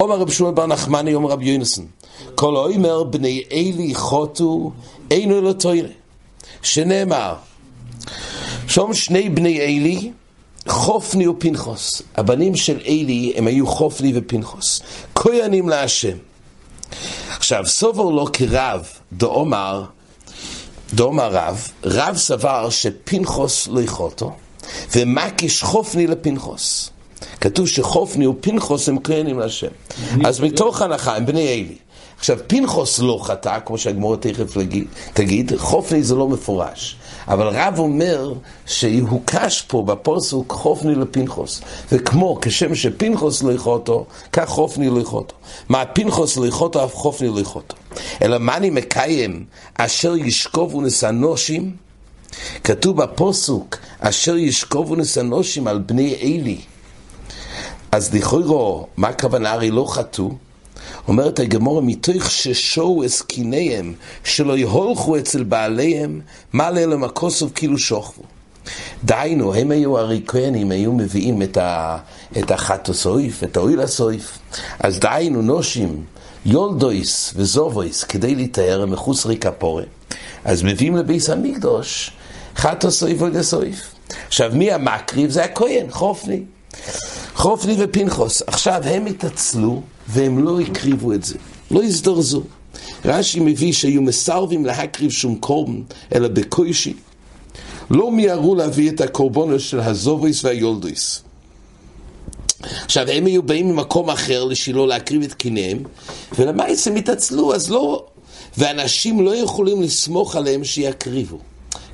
אומר 0.00 0.18
רב 0.18 0.30
שמואל 0.30 0.54
בר 0.54 0.66
נחמני, 0.66 1.14
אומר 1.14 1.30
רב 1.30 1.42
יונסון, 1.42 1.86
כל 2.34 2.56
האומר 2.56 3.02
בני 3.02 3.42
אלי 3.52 3.94
חוטו, 3.94 4.70
אינו 5.10 5.38
אלא 5.38 5.52
תוירה. 5.52 5.88
שנאמר, 6.62 7.34
שום 8.70 8.94
שני 8.94 9.28
בני 9.28 9.60
אלי, 9.60 10.10
חופני 10.68 11.28
ופנחוס. 11.28 12.02
הבנים 12.16 12.56
של 12.56 12.80
אלי 12.86 13.32
הם 13.36 13.46
היו 13.46 13.66
חופני 13.66 14.12
ופנחוס. 14.14 14.80
כהנים 15.14 15.68
להשם. 15.68 16.16
עכשיו, 17.36 17.66
סובר 17.66 18.04
לו 18.04 18.26
כרב, 18.32 18.86
דאמר, 19.12 19.84
דאמר 20.94 21.28
רב, 21.32 21.68
רב 21.84 22.16
סבר 22.16 22.70
שפנחוס 22.70 23.68
לא 23.68 23.80
יכולתו, 23.80 24.32
ומקיש 24.96 25.62
חופני 25.62 26.06
לפנחוס. 26.06 26.90
כתוב 27.40 27.68
שחופני 27.68 28.26
ופנחוס 28.26 28.88
הם 28.88 28.98
כהנים 29.04 29.38
להשם. 29.38 29.72
אז 30.24 30.40
מתוך 30.40 30.82
הנחה 30.82 31.16
הם 31.16 31.26
בני 31.26 31.48
אלי. 31.48 31.76
עכשיו, 32.20 32.38
פנחוס 32.46 32.98
לא 32.98 33.20
חטא, 33.22 33.58
כמו 33.66 33.78
שהגמורה 33.78 34.16
תכף 34.16 34.56
תגיד, 35.12 35.52
חופני 35.56 36.02
זה 36.02 36.14
לא 36.14 36.28
מפורש. 36.28 36.96
אבל 37.28 37.48
רב 37.48 37.78
אומר 37.78 38.32
שהוקש 38.66 39.62
פה 39.62 39.82
בפוסוק 39.82 40.52
חופני 40.52 40.94
לפנחוס. 40.94 41.60
וכמו, 41.92 42.38
כשם 42.42 42.74
שפנחוס 42.74 43.42
לא 43.42 43.52
יכותו, 43.52 44.06
כך 44.32 44.48
חופני 44.48 44.88
לא 44.90 45.00
יכותו. 45.00 45.34
מה 45.68 45.84
פנחוס 45.84 46.36
לא 46.36 46.46
יכותו, 46.46 46.84
אף 46.84 46.94
חופני 46.94 47.28
לא 47.28 47.40
יכותו. 47.40 47.76
אלא 48.22 48.38
מה 48.38 48.56
אני 48.56 48.70
מקיים, 48.70 49.44
אשר 49.74 50.16
ישכובו 50.16 50.80
נסנושים? 50.80 51.76
כתוב 52.64 53.02
בפוסוק, 53.02 53.76
אשר 54.00 54.36
ישכובו 54.36 54.96
נסנושים 54.96 55.66
על 55.66 55.78
בני 55.78 56.14
אלי. 56.22 56.60
אז 57.92 58.14
לכאורה, 58.14 58.84
מה 58.96 59.08
הכוונה? 59.08 59.52
הרי 59.52 59.70
לא 59.70 59.84
חטאו. 59.88 60.49
אומרת 61.10 61.38
הגמורה, 61.38 61.80
מתוך 61.80 62.30
ששו 62.30 63.02
עסקיניהם, 63.04 63.94
שלא 64.24 64.56
יהולכו 64.58 65.18
אצל 65.18 65.42
בעליהם, 65.42 66.20
מה 66.52 66.70
לאלם 66.70 67.04
הכוסוף 67.04 67.50
כאילו 67.54 67.78
שוכבו. 67.78 68.22
דהיינו, 69.04 69.54
הם 69.54 69.70
היו 69.70 69.98
הרי 69.98 70.22
כהנים, 70.26 70.70
היו 70.70 70.92
מביאים 70.92 71.42
את, 71.42 71.56
ה, 71.56 71.98
את 72.38 72.50
החטוסויף, 72.50 73.44
את 73.44 73.56
האויל 73.56 73.80
הסויף. 73.80 74.38
אז 74.80 74.98
דהיינו, 74.98 75.42
נושים, 75.42 76.04
יולדויס 76.46 77.32
וזובויס, 77.36 78.04
כדי 78.04 78.34
להתאר 78.34 78.86
מחוץ 78.86 79.26
ריקפורה. 79.26 79.84
אז 80.44 80.62
מביאים 80.62 80.96
לביס 80.96 81.30
המקדוש 81.30 82.10
חטוסויף 82.56 83.20
ואויל 83.20 83.36
הסויף. 83.36 83.94
עכשיו, 84.28 84.50
מי 84.54 84.72
המקריב? 84.72 85.30
זה 85.30 85.44
הכהן, 85.44 85.86
חופני. 85.90 86.42
חופני 87.34 87.76
ופנחוס. 87.78 88.42
עכשיו, 88.46 88.80
הם 88.84 89.06
התעצלו 89.06 89.82
והם 90.08 90.44
לא 90.44 90.60
הקריבו 90.60 91.12
את 91.12 91.24
זה, 91.24 91.34
לא 91.70 91.82
הזדרזו. 91.82 92.42
רש"י 93.04 93.40
מביא 93.40 93.72
שהיו 93.72 94.02
מסרבים 94.02 94.66
להקריב 94.66 95.10
שום 95.10 95.34
קורבן, 95.34 95.82
אלא 96.14 96.28
בקוישי. 96.28 96.94
לא 97.90 98.10
מיהרו 98.10 98.54
להביא 98.54 98.90
את 98.90 99.00
הקורבנו 99.00 99.60
של 99.60 99.80
הזובויס 99.80 100.44
והיולדויס. 100.44 101.22
עכשיו, 102.84 103.10
הם 103.10 103.26
היו 103.26 103.42
באים 103.42 103.68
ממקום 103.68 104.10
אחר 104.10 104.44
לשילה 104.44 104.86
להקריב 104.86 105.22
את 105.22 105.34
קיניהם, 105.34 105.78
ולמעשה 106.38 106.90
הם 106.90 106.96
התעצלו, 106.96 107.54
אז 107.54 107.70
לא... 107.70 108.04
ואנשים 108.58 109.24
לא 109.24 109.36
יכולים 109.36 109.82
לסמוך 109.82 110.36
עליהם 110.36 110.64
שיקריבו. 110.64 111.38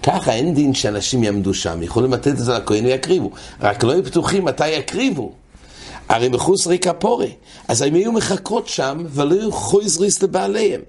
ככה 0.06 0.32
אין 0.32 0.54
דין 0.54 0.74
שאנשים 0.74 1.24
יעמדו 1.24 1.54
שם, 1.54 1.82
יכולים 1.82 2.12
לתת 2.12 2.28
את 2.28 2.38
זה 2.38 2.52
לכהן 2.52 2.86
ויקריבו, 2.86 3.30
רק 3.60 3.84
לא 3.84 3.92
יהיו 3.92 4.04
פתוחים 4.04 4.44
מתי 4.44 4.68
יקריבו. 4.68 5.32
הרי 6.08 6.28
מחוץ 6.28 6.66
ריקה 6.66 6.92
פורה. 6.92 7.26
אז 7.68 7.82
הם 7.82 7.94
היו 7.94 8.12
מחכות 8.12 8.68
שם, 8.68 9.04
ולא 9.10 9.34
היו 9.34 9.52
חויזריס 9.52 10.22
לבעליהם. 10.22 10.80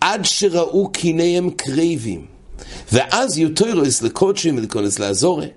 עד 0.00 0.24
שראו 0.24 0.88
קיניהם 0.92 1.50
קרבים. 1.50 2.26
ואז 2.92 3.38
יוטוירוס 3.38 4.02
לקודשים 4.02 4.56
ולקודש 4.56 4.98
לעזורי. 4.98 5.48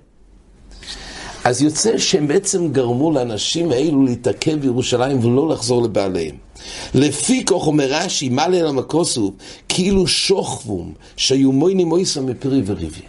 אז 1.44 1.62
יוצא 1.62 1.98
שהם 1.98 2.26
בעצם 2.26 2.72
גרמו 2.72 3.12
לאנשים 3.12 3.72
האלו 3.72 4.04
להתעכב 4.04 4.60
בירושלים 4.60 5.24
ולא 5.24 5.48
לחזור 5.48 5.82
לבעליהם. 5.82 6.47
לפי 6.94 7.44
כוח 7.44 7.66
אומר 7.66 7.86
רש"י, 7.90 8.28
מה 8.28 8.48
ליל 8.48 8.66
המקוסו, 8.66 9.32
כאילו 9.68 10.06
שוכבום, 10.06 10.92
שהיו 11.16 11.52
מויני 11.52 11.84
מויסו 11.84 12.22
מפרי 12.22 12.62
וריבי. 12.66 13.02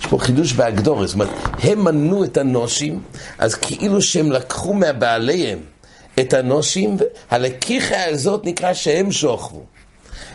יש 0.00 0.06
פה 0.06 0.18
חידוש 0.18 0.52
בהגדור, 0.52 1.06
זאת 1.06 1.14
אומרת, 1.14 1.28
הם 1.62 1.84
מנו 1.84 2.24
את 2.24 2.36
הנושים, 2.36 3.00
אז 3.38 3.54
כאילו 3.54 4.02
שהם 4.02 4.32
לקחו 4.32 4.74
מהבעליהם 4.74 5.58
את 6.20 6.34
הנושים, 6.34 6.96
הלקיחה 7.30 8.04
הזאת 8.04 8.44
נקרא 8.44 8.74
שהם 8.74 9.12
שוכבו. 9.12 9.62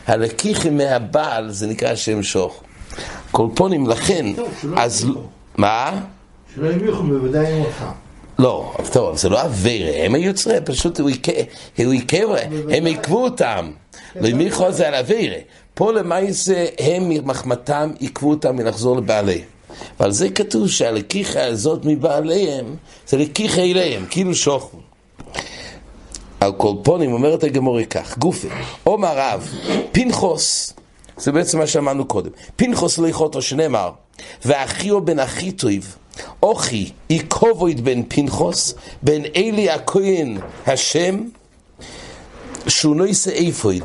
הלקיחה 0.07 0.69
מהבעל 0.69 1.51
זה 1.51 1.67
נקרא 1.67 1.95
שהם 1.95 2.23
שוכבו. 2.23 2.62
קולפונים 3.31 3.88
לכן, 3.88 4.25
אז... 4.75 5.07
מה? 5.57 6.01
שלא 6.55 6.71
ימיכו 6.71 7.03
בוודאי 7.03 7.53
עם 7.53 7.62
אותך. 7.62 7.83
לא, 8.39 8.73
טוב, 8.91 9.17
זה 9.17 9.30
לא 9.30 9.41
אווירה, 9.41 10.06
הם 10.06 10.15
היוצרים, 10.15 10.65
פשוט 10.65 11.00
הוא 11.00 11.10
היכה, 11.10 11.32
הם 12.69 12.86
עיכבו 12.86 13.23
אותם. 13.23 13.71
לא 14.15 14.28
ימיכו 14.28 14.71
זה 14.71 14.88
על 14.88 14.95
אווירה. 14.95 15.38
פה 15.73 15.91
למעשה 15.91 16.65
הם 16.80 17.28
מחמתם 17.28 17.91
עיכבו 18.00 18.30
אותם 18.30 18.56
מלחזור 18.56 18.97
לבעליהם. 18.97 19.41
ועל 20.00 20.12
זה 20.12 20.30
כתוב 20.30 20.67
שהלקיחה 20.67 21.43
הזאת 21.43 21.86
מבעליהם, 21.86 22.76
זה 23.08 23.17
לקיחה 23.17 23.62
אליהם, 23.62 24.06
כאילו 24.10 24.36
שוכבו. 24.36 24.80
על 26.39 26.54
כל 26.54 26.73
פונים 26.84 27.13
אומרת 27.13 27.43
הגמורי 27.43 27.86
כך, 27.86 28.17
גופי, 28.17 28.47
עומר 28.84 29.17
רב, 29.17 29.54
פנחוס, 29.91 30.73
זה 31.17 31.32
בעצם 31.32 31.58
מה 31.58 31.67
שאמרנו 31.67 32.06
קודם, 32.06 32.30
פנחוס 32.56 32.97
לא 32.97 33.08
יכולתו 33.08 33.41
שנאמר, 33.41 33.91
ואחיו 34.45 35.02
בן 35.06 35.19
אחי 35.19 35.52
טויב, 35.52 35.95
אוכי 36.43 36.91
איקובויד 37.10 37.86
בן 37.86 38.03
פנחוס, 38.08 38.73
בן 39.03 39.21
אלי 39.36 39.69
הכהן 39.69 40.38
השם, 40.67 41.21
שהוא 42.67 43.06
יישא 43.06 43.32
איפויד. 43.32 43.84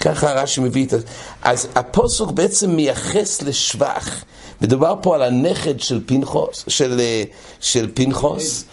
ככה 0.00 0.32
רש"י 0.32 0.60
מביא 0.60 0.84
את 0.84 0.90
זה. 0.90 0.98
אז 1.42 1.68
הפוסוק 1.74 2.30
בעצם 2.30 2.70
מייחס 2.70 3.42
לשבח 3.42 4.24
מדובר 4.60 4.94
פה 5.02 5.14
על 5.14 5.22
הנכד 5.22 5.80
של 5.80 6.00
פנחוס, 6.06 6.64
של, 6.68 7.00
אה, 7.00 7.24
של 7.60 7.90
פנחוס, 7.94 8.64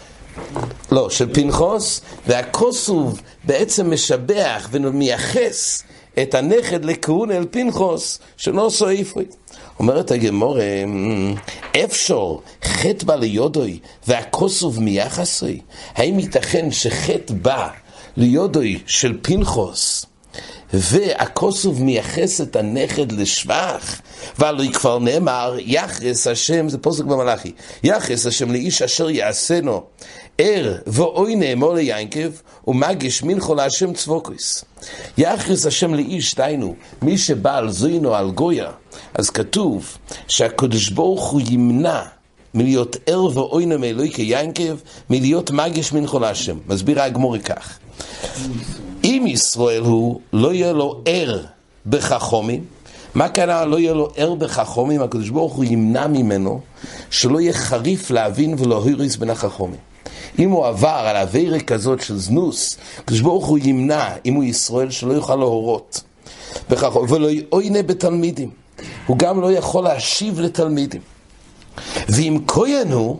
לא, 0.92 1.10
של 1.10 1.34
פנחוס, 1.34 2.00
והכוסוב 2.26 3.20
בעצם 3.44 3.92
משבח 3.92 4.68
ומייחס 4.70 5.82
את 6.22 6.34
הנכד 6.34 6.84
לכהון 6.84 7.30
אל 7.30 7.46
פנחוס, 7.50 8.18
שלא 8.36 8.66
עשו 8.66 8.88
איפוי. 8.88 9.24
אומרת 9.78 10.10
הגמור, 10.10 10.58
אפשר 11.84 12.36
חטא 12.64 13.06
בא 13.06 13.14
ליודוי 13.14 13.78
והכוסוב 14.06 14.80
מיחסוי? 14.82 15.60
האם 15.94 16.18
ייתכן 16.18 16.70
שחטא 16.70 17.34
בא 17.42 17.68
ליודוי 18.16 18.78
של 18.86 19.18
פנחוס 19.22 20.04
והכוסוב 20.72 21.82
מייחס 21.82 22.40
את 22.40 22.56
הנכד 22.56 23.12
לשבח, 23.12 24.00
והלוי 24.38 24.72
כבר 24.72 24.98
נאמר, 24.98 25.56
יחס 25.60 26.26
השם, 26.26 26.68
זה 26.68 26.78
פוסק 26.78 27.04
במלאכי, 27.04 27.52
יחס 27.82 28.26
השם 28.26 28.52
לאיש 28.52 28.82
אשר 28.82 29.10
יעשנו 29.10 29.82
ער 30.38 30.76
ואוי 30.86 31.36
נאמור 31.36 31.74
ליינקב, 31.74 32.30
ומגיש 32.66 33.22
מנחו 33.22 33.54
להשם 33.54 33.92
צבוקוס. 33.92 34.64
יחס 35.18 35.66
השם 35.66 35.94
לאיש, 35.94 36.34
דיינו, 36.34 36.74
מי 37.02 37.18
שבא 37.18 37.56
על 37.56 37.70
זוינו, 37.70 38.14
על 38.14 38.30
גויה, 38.30 38.70
אז 39.14 39.30
כתוב 39.30 39.98
שהקדוש 40.28 40.90
ברוך 40.90 41.26
הוא 41.26 41.40
ימנע 41.50 42.02
מלהיות 42.54 42.96
ער 43.06 43.38
ואוינה 43.38 43.76
מאלוהי 43.76 44.10
כיינקב, 44.10 44.76
מלהיות 45.10 45.50
מגיש 45.50 45.92
מנחו 45.92 46.18
להשם. 46.18 46.58
מסביר 46.68 47.02
הגמורי 47.02 47.40
כך. 47.40 47.78
אם 49.04 49.24
ישראל 49.26 49.82
הוא, 49.82 50.20
לא 50.32 50.54
יהיה 50.54 50.72
לו 50.72 51.02
ער 51.04 51.44
בחכומים. 51.86 52.64
מה 53.14 53.28
קרה 53.28 53.64
לא 53.64 53.78
יהיה 53.78 53.92
לו 53.92 54.08
ער 54.16 54.34
בחכומים? 54.34 55.02
הקדוש 55.02 55.28
ברוך 55.28 55.52
הוא 55.52 55.64
ימנע 55.64 56.06
ממנו 56.06 56.60
שלא 57.10 57.40
יהיה 57.40 57.52
חריף 57.52 58.10
להבין 58.10 58.54
ולא 58.58 58.82
היריס 58.84 59.16
בין 59.16 59.30
החכומים. 59.30 59.87
אם 60.38 60.50
הוא 60.50 60.66
עבר 60.66 60.88
על 60.88 61.16
אווירה 61.16 61.60
כזאת 61.60 62.02
של 62.02 62.18
זנוס, 62.18 62.76
הקדוש 62.98 63.20
ברוך 63.20 63.46
הוא 63.46 63.58
ימנע, 63.62 64.08
אם 64.26 64.34
הוא 64.34 64.44
ישראל, 64.44 64.90
שלא 64.90 65.12
יוכל 65.12 65.36
להורות. 65.36 66.00
ולא 67.08 67.30
יעוינה 67.30 67.82
בתלמידים. 67.82 68.50
הוא 69.06 69.18
גם 69.18 69.40
לא 69.40 69.52
יכול 69.52 69.84
להשיב 69.84 70.40
לתלמידים. 70.40 71.00
ואם 72.08 72.38
כהן 72.46 72.92
הוא, 72.92 73.16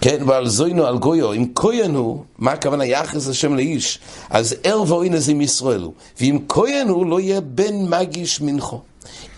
כן, 0.00 0.22
ועל 0.26 0.48
זוינו 0.48 0.86
על 0.86 0.98
גויו, 0.98 1.32
אם 1.32 1.46
כהן 1.54 1.94
הוא, 1.94 2.22
מה 2.38 2.52
הכוונה 2.52 2.84
יחס 2.84 3.28
השם 3.28 3.54
לאיש? 3.54 3.98
אז 4.30 4.54
ער 4.64 4.82
ואוין 4.86 5.18
זה 5.18 5.32
עם 5.32 5.40
ישראל 5.40 5.80
הוא. 5.80 5.92
ואם 6.20 6.38
כהן 6.48 6.88
הוא, 6.88 7.06
לא 7.06 7.20
יהיה 7.20 7.40
בן 7.40 7.88
מגיש 7.88 8.40
מנחו. 8.40 8.80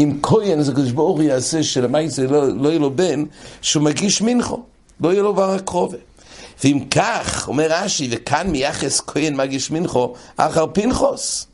אם 0.01 0.19
כהן 0.23 0.63
זה 0.63 0.73
קדוש 0.73 0.93
ברוך 0.93 1.17
הוא 1.17 1.23
יעשה 1.23 1.63
שלמעשה 1.63 2.23
לא, 2.23 2.49
לא 2.49 2.69
יהיה 2.69 2.79
לו 2.79 2.91
בן, 2.91 3.25
שהוא 3.63 3.83
מגיש 3.83 4.23
מנחו. 4.23 4.63
לא 5.01 5.13
יהיה 5.13 5.23
לו 5.23 5.35
בר 5.35 5.51
הקרובה. 5.51 5.97
ואם 6.65 6.81
כך, 6.91 7.49
אומר 7.49 7.67
רש"י, 7.71 8.09
וכאן 8.11 8.51
מייחס 8.51 9.01
כהן 9.01 9.37
מגיש 9.37 9.71
מנחו 9.71 10.15
אחר 10.37 10.67
פנחוס. 10.73 11.47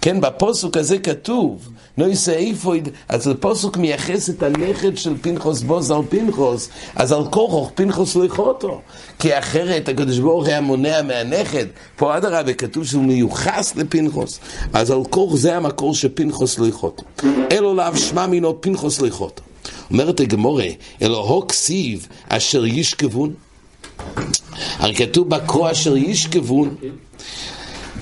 כן, 0.00 0.20
בפוסוק 0.20 0.76
הזה 0.76 0.98
כתוב, 0.98 1.68
נו 1.96 2.08
יישא 2.08 2.32
איפה, 2.32 2.74
אז 3.08 3.28
הפוסוק 3.28 3.76
מייחס 3.76 4.30
את 4.30 4.42
הנכד 4.42 4.96
של 4.96 5.14
פנחוס 5.20 5.62
בוז 5.62 5.90
על 5.90 6.00
פנחוס, 6.08 6.68
אז 6.96 7.12
על 7.12 7.24
כורחוך 7.30 7.70
פנחוס 7.74 8.16
לא 8.16 8.24
יכותו. 8.24 8.80
כי 9.18 9.38
אחרת 9.38 9.88
הקדוש 9.88 10.18
ברוך 10.18 10.46
היה 10.46 10.60
מונע 10.60 11.02
מהנכד, 11.02 11.66
פה 11.96 12.16
אדרבה 12.16 12.52
כתוב 12.52 12.84
שהוא 12.84 13.04
מיוחס 13.04 13.76
לפנחוס, 13.76 14.40
אז 14.72 14.90
על 14.90 15.04
כורח 15.10 15.36
זה 15.36 15.56
המקור 15.56 15.94
שפנחוס 15.94 16.58
לא 16.58 16.66
יכותו. 16.66 17.02
אלו 17.52 17.74
לאו 17.74 17.96
שמע 17.96 18.26
מינו 18.26 18.60
פנחוס 18.60 19.00
לא 19.00 19.06
יכותו. 19.06 19.42
אומרת 19.90 20.20
הגמורה, 20.20 20.68
אלוהו 21.02 21.46
כסיב 21.46 22.08
אשר 22.28 22.66
ישכבון. 22.66 23.45
הרי 24.78 24.94
כתוב 24.94 25.28
בקרוא 25.28 25.70
אשר 25.70 25.96
ישכבון, 25.96 26.74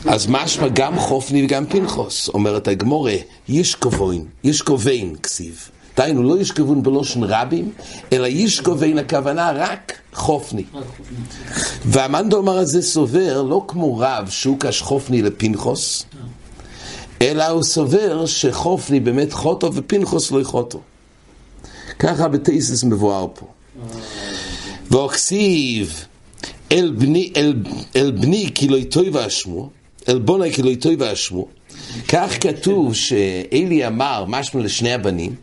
אז 0.06 0.26
משמע 0.28 0.68
גם 0.68 0.98
חופני 0.98 1.44
וגם 1.44 1.66
פנחוס, 1.66 2.28
אומרת 2.28 2.68
הגמורה, 2.68 3.16
ישכבוין, 3.48 4.24
ישכבוין 4.44 5.16
כסיב. 5.16 5.68
דהיינו, 5.96 6.22
לא 6.22 6.40
ישכבון 6.40 6.82
בלושן 6.82 7.22
רבים, 7.22 7.72
אלא 8.12 8.26
ישכבוין 8.26 8.98
הכוונה 8.98 9.52
רק 9.54 9.92
חופני. 10.12 10.64
והמנדומר 11.84 12.58
הזה 12.58 12.82
סובר 12.82 13.42
לא 13.42 13.64
כמו 13.68 13.98
רב 13.98 14.28
שהוא 14.28 14.56
קש 14.60 14.82
חופני 14.82 15.22
לפנחוס, 15.22 16.04
אלא 17.22 17.46
הוא 17.46 17.62
סובר 17.62 18.26
שחופני 18.26 19.00
באמת 19.00 19.32
חוטו 19.32 19.74
ופנחוס 19.74 20.30
לא 20.30 20.40
יחוטו. 20.40 20.80
ככה 21.98 22.28
בתייסס 22.28 22.84
מבואר 22.84 23.26
פה. 23.34 23.46
ואוכסיב 24.94 26.04
אל 26.72 26.94
בני, 26.98 27.32
אל, 27.36 27.54
אל 27.96 28.10
בני 28.10 28.50
כי 28.54 28.68
לא 28.68 28.76
יטוי 28.76 29.10
ואשמו, 29.10 29.70
אל 30.08 30.18
בוני 30.18 30.52
כי 30.52 30.62
לא 30.62 30.70
יטוי 30.70 30.96
ואשמו. 30.98 31.46
כך 32.08 32.36
כתוב 32.40 32.94
שאלי 32.94 33.86
אמר, 33.86 34.24
משמע 34.28 34.62
לשני 34.62 34.92
הבנים, 34.92 35.34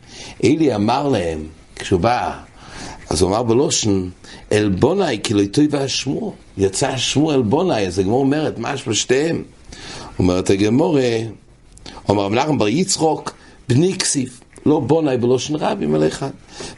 אלי 0.44 0.74
אמר 0.74 1.08
להם, 1.08 1.46
כשהוא 1.76 2.00
בא, 2.00 2.38
אז 3.10 3.22
הוא 3.22 3.30
אמר 3.30 3.42
בלושן, 3.42 4.08
אל 4.52 4.68
בוני 4.68 5.22
כי 5.22 5.34
לא 5.34 5.40
יטוי 5.40 5.68
ואשמו. 5.70 6.34
יצא 6.56 6.96
שמו 6.96 7.32
אל 7.32 7.42
בוני, 7.42 7.86
אז 7.86 7.98
הגמור 7.98 8.20
אומרת, 8.20 8.54
משמע 8.58 8.94
שתיהם. 8.94 9.42
אומרת 10.18 10.50
הגמור, 10.50 10.98
אומר 12.08 12.22
רב 12.22 12.32
נחמן 12.32 12.58
בר 12.58 12.68
יצחוק, 12.68 13.32
בני 13.68 13.98
כסיף. 13.98 14.40
לא 14.66 14.80
בוני 14.80 15.16
בלושן 15.16 15.54
רבים, 15.54 15.96
אלא 15.96 16.06
אחד. 16.06 16.30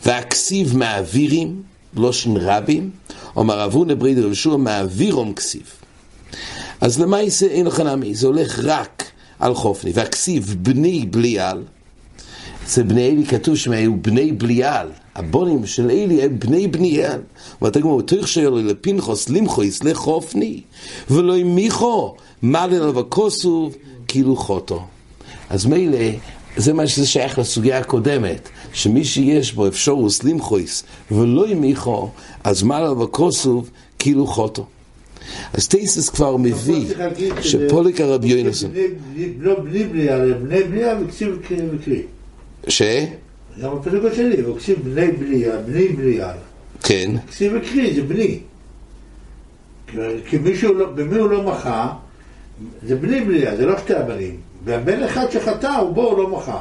והכסיב 0.07 0.77
מעבירים, 0.77 1.63
בלושן 1.95 2.37
רבים, 2.37 2.91
אומר 3.37 3.65
אבונה 3.65 3.95
ברידי 3.95 4.21
רב 4.21 4.33
ישוע 4.33 4.57
מעבירום 4.57 5.35
כסיב. 5.35 5.63
אז 6.81 7.01
למעשה 7.01 7.47
אין 7.47 7.67
לך 7.67 7.81
נמי, 7.81 8.15
זה 8.15 8.27
הולך 8.27 8.61
רק 8.63 9.05
על 9.39 9.55
חופני. 9.55 9.91
והכסיב 9.95 10.57
בני 10.63 11.07
בליעל, 11.11 11.63
אצל 12.65 12.83
בני 12.83 13.11
אלי 13.11 13.27
כתוב 13.27 13.57
שהם 13.57 13.73
היו 13.73 13.97
בני 14.03 14.33
בליעל. 14.33 14.89
הבונים 15.15 15.67
של 15.67 15.91
אלי 15.91 16.23
הם 16.23 16.39
בני 16.39 16.69
בניאל. 16.69 17.21
ואתה 17.63 17.81
גמור, 17.81 18.03
תוך 18.03 18.29
שלו 18.29 18.57
לפנחוס 18.57 19.29
למחויס 19.29 19.83
לחופני, 19.83 20.61
ולא 21.11 21.37
המיכו, 21.37 22.15
מלל 22.43 22.99
וכוסוב, 22.99 23.77
כאילו 24.09 24.37
חוטו. 24.37 24.87
אז 25.51 25.67
מילא, 25.67 25.99
זה 26.57 26.73
מה 26.73 26.87
שזה 26.87 27.07
שייך 27.07 27.39
לסוגיה 27.39 27.79
הקודמת, 27.79 28.49
שמי 28.73 29.05
שיש 29.05 29.53
בו 29.53 29.69
אפשורוס 29.69 30.25
למחויס 30.25 30.85
ולא 31.11 31.49
ימיכו, 31.49 32.11
אז 32.45 32.63
מעלה 32.63 32.93
וכוסוב 32.93 33.71
כאילו 33.99 34.27
חוטו. 34.27 34.67
אז 35.53 35.69
טייסס 35.69 36.09
כבר 36.09 36.37
מביא 36.37 36.95
שפוליק 37.41 38.01
הרבי 38.01 38.29
יוינסון. 38.29 38.71
לא 39.41 39.61
בני 39.61 39.85
בליעה, 39.85 40.19
בני 40.43 40.63
בליעה 40.63 40.97
וכסיב 41.03 41.39
וקרי. 41.73 42.03
ש? 42.69 42.83
גם 43.61 43.77
הפסוק 43.77 44.05
השני, 44.13 44.43
וכסיב 44.43 44.79
בני 44.85 45.13
בליעה, 45.13 45.59
בני 45.59 45.89
בליעה. 45.89 46.33
כן. 46.83 47.11
כסיב 47.29 47.53
וקרי 47.57 47.95
זה 47.95 48.03
בני. 48.03 48.39
כי 50.29 50.39
מישהו 50.39 50.75
לא, 50.75 50.87
במי 50.87 51.19
הוא 51.19 51.31
לא 51.31 51.43
מחה, 51.43 51.93
זה 52.87 52.97
בני 52.97 53.21
בליעה, 53.21 53.57
זה 53.57 53.67
לא 53.67 53.79
שתי 53.79 53.95
הבנים. 53.95 54.37
והבן 54.65 55.03
אחד 55.03 55.31
שחטא, 55.31 55.67
הוא 55.67 55.95
בו 55.95 56.03
הוא 56.03 56.19
לא 56.19 56.29
מחה. 56.29 56.59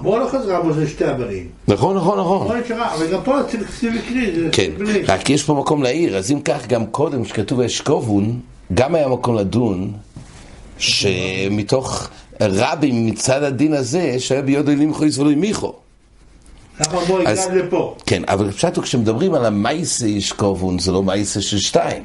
אמרו 0.00 0.18
לא 0.18 0.28
חזרה 0.28 0.60
בו 0.60 0.72
זה 0.72 0.88
שתי 0.88 1.04
הבנים. 1.04 1.48
נכון, 1.68 1.96
נכון, 1.96 2.18
נכון. 2.18 2.56
אבל 2.94 3.06
גם 3.12 3.20
פה 3.24 3.40
אצל 3.40 3.64
כסיב 3.64 3.92
וקרי 3.98 4.40
זה 4.40 4.48
כן. 4.52 4.70
רק 5.06 5.30
יש 5.30 5.42
פה 5.42 5.54
מקום 5.54 5.82
להעיר, 5.82 6.16
אז 6.16 6.30
אם 6.30 6.40
כך 6.40 6.66
גם 6.66 6.86
קודם, 6.86 7.24
כשכתוב 7.24 7.60
אשכובון, 7.60 8.40
גם 8.74 8.94
היה 8.94 9.08
מקום 9.08 9.34
לדון 9.34 9.92
שמתוך 10.78 12.08
רבים 12.40 13.06
מצד 13.06 13.42
הדין 13.42 13.72
הזה, 13.72 14.14
שהיה 14.18 14.42
ביודו 14.42 14.72
למחויס 14.72 15.18
ולא 15.18 15.30
מיכו. 15.30 15.72
למה 16.80 17.04
בוא 17.04 17.20
אז-? 17.26 17.48
כן, 18.06 18.22
אבל 18.28 18.50
פשוט 18.50 18.78
כשמדברים 18.78 19.34
על 19.34 19.44
המייסה 19.44 20.06
ישכובון, 20.06 20.78
זה 20.78 20.92
לא 20.92 21.02
מייסה 21.02 21.40
של 21.40 21.58
שתיים. 21.58 22.02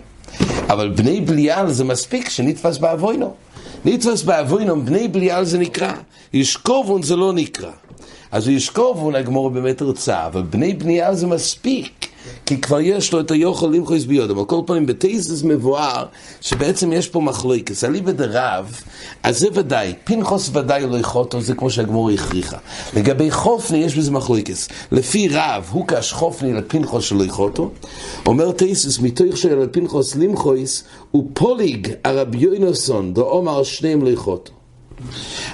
אבל 0.69 0.89
בני 0.89 1.21
בליעל 1.21 1.71
זה 1.71 1.83
מספיק 1.83 2.29
שנתפס 2.29 2.77
באבוינו. 2.77 3.33
נתפס 3.85 4.23
באבוינו, 4.23 4.81
בני 4.81 5.07
בליעל 5.07 5.45
זה 5.45 5.57
נקרא. 5.57 5.93
ישכובון 6.33 7.01
זה 7.01 7.15
לא 7.15 7.33
נקרא. 7.33 7.71
אז 8.31 8.49
ישכובון 8.49 9.15
הגמור 9.15 9.49
באמת 9.49 9.81
רצה, 9.81 10.25
אבל 10.25 10.41
בני 10.41 10.73
בליעל 10.73 11.15
זה 11.15 11.27
מספיק. 11.27 12.10
כי 12.45 12.61
כבר 12.61 12.79
יש 12.81 13.13
לו 13.13 13.19
את 13.19 13.31
היוכל 13.31 13.67
למחויס 13.67 14.05
ביודו. 14.05 14.33
אבל 14.33 14.45
כל 14.45 14.61
פעמים 14.65 14.85
בתייסס 14.85 15.43
מבואר 15.43 16.05
שבעצם 16.41 16.93
יש 16.93 17.07
פה 17.07 17.21
מחלוקס. 17.21 17.83
אליבא 17.83 18.11
דרב, 18.11 18.81
אז 19.23 19.39
זה 19.39 19.47
ודאי, 19.53 19.93
פנחוס 20.03 20.49
ודאי 20.53 20.87
לא 20.87 20.97
יכותו, 20.97 21.41
זה 21.41 21.55
כמו 21.55 21.69
שהגמור 21.69 22.09
הכריחה. 22.09 22.57
לגבי 22.93 23.31
חופני 23.31 23.77
יש 23.77 23.97
בזה 23.97 24.11
מחלוקס. 24.11 24.69
לפי 24.91 25.27
רב, 25.31 25.69
הוא 25.71 25.87
קש 25.87 26.13
חופני 26.13 26.53
לפנחוס 26.53 27.05
שלא 27.05 27.23
יכותו. 27.23 27.71
אומר 28.25 28.51
תייסס, 28.51 28.99
מתוך 28.99 29.37
של 29.37 29.67
פנחוס 29.71 30.15
למחויס, 30.15 30.83
הוא 31.11 31.29
פוליג 31.33 31.93
הרבי 32.03 32.37
יוינוסון, 32.37 33.13
דאומר 33.13 33.63
שניהם 33.63 34.03
לא 34.03 34.09
יכותו. 34.09 34.51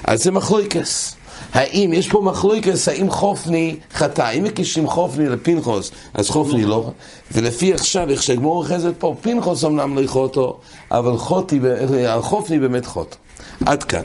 אז 0.04 0.22
זה 0.22 0.30
מחלוקס. 0.30 1.17
האם, 1.52 1.92
יש 1.92 2.08
פה 2.08 2.20
מחלוקס, 2.20 2.88
האם 2.88 3.10
חופני 3.10 3.76
חטא, 3.92 4.32
אם 4.38 4.44
מקישים 4.44 4.86
חופני 4.86 5.28
לפנחוס, 5.28 5.90
אז 6.14 6.30
חופני 6.30 6.64
לא, 6.64 6.90
ולפי 7.32 7.74
עכשיו, 7.74 8.10
איך 8.10 8.22
שהגמור 8.22 8.56
אוחזת 8.56 8.92
פה, 8.98 9.14
פנחוס 9.20 9.64
אמנם 9.64 9.96
לא 9.96 10.00
יכותו, 10.00 10.58
אבל 10.90 11.16
חוטי, 11.16 11.60
חופני 12.20 12.58
באמת 12.58 12.86
חוטו. 12.86 13.16
עד 13.66 13.84
כאן. 13.84 14.04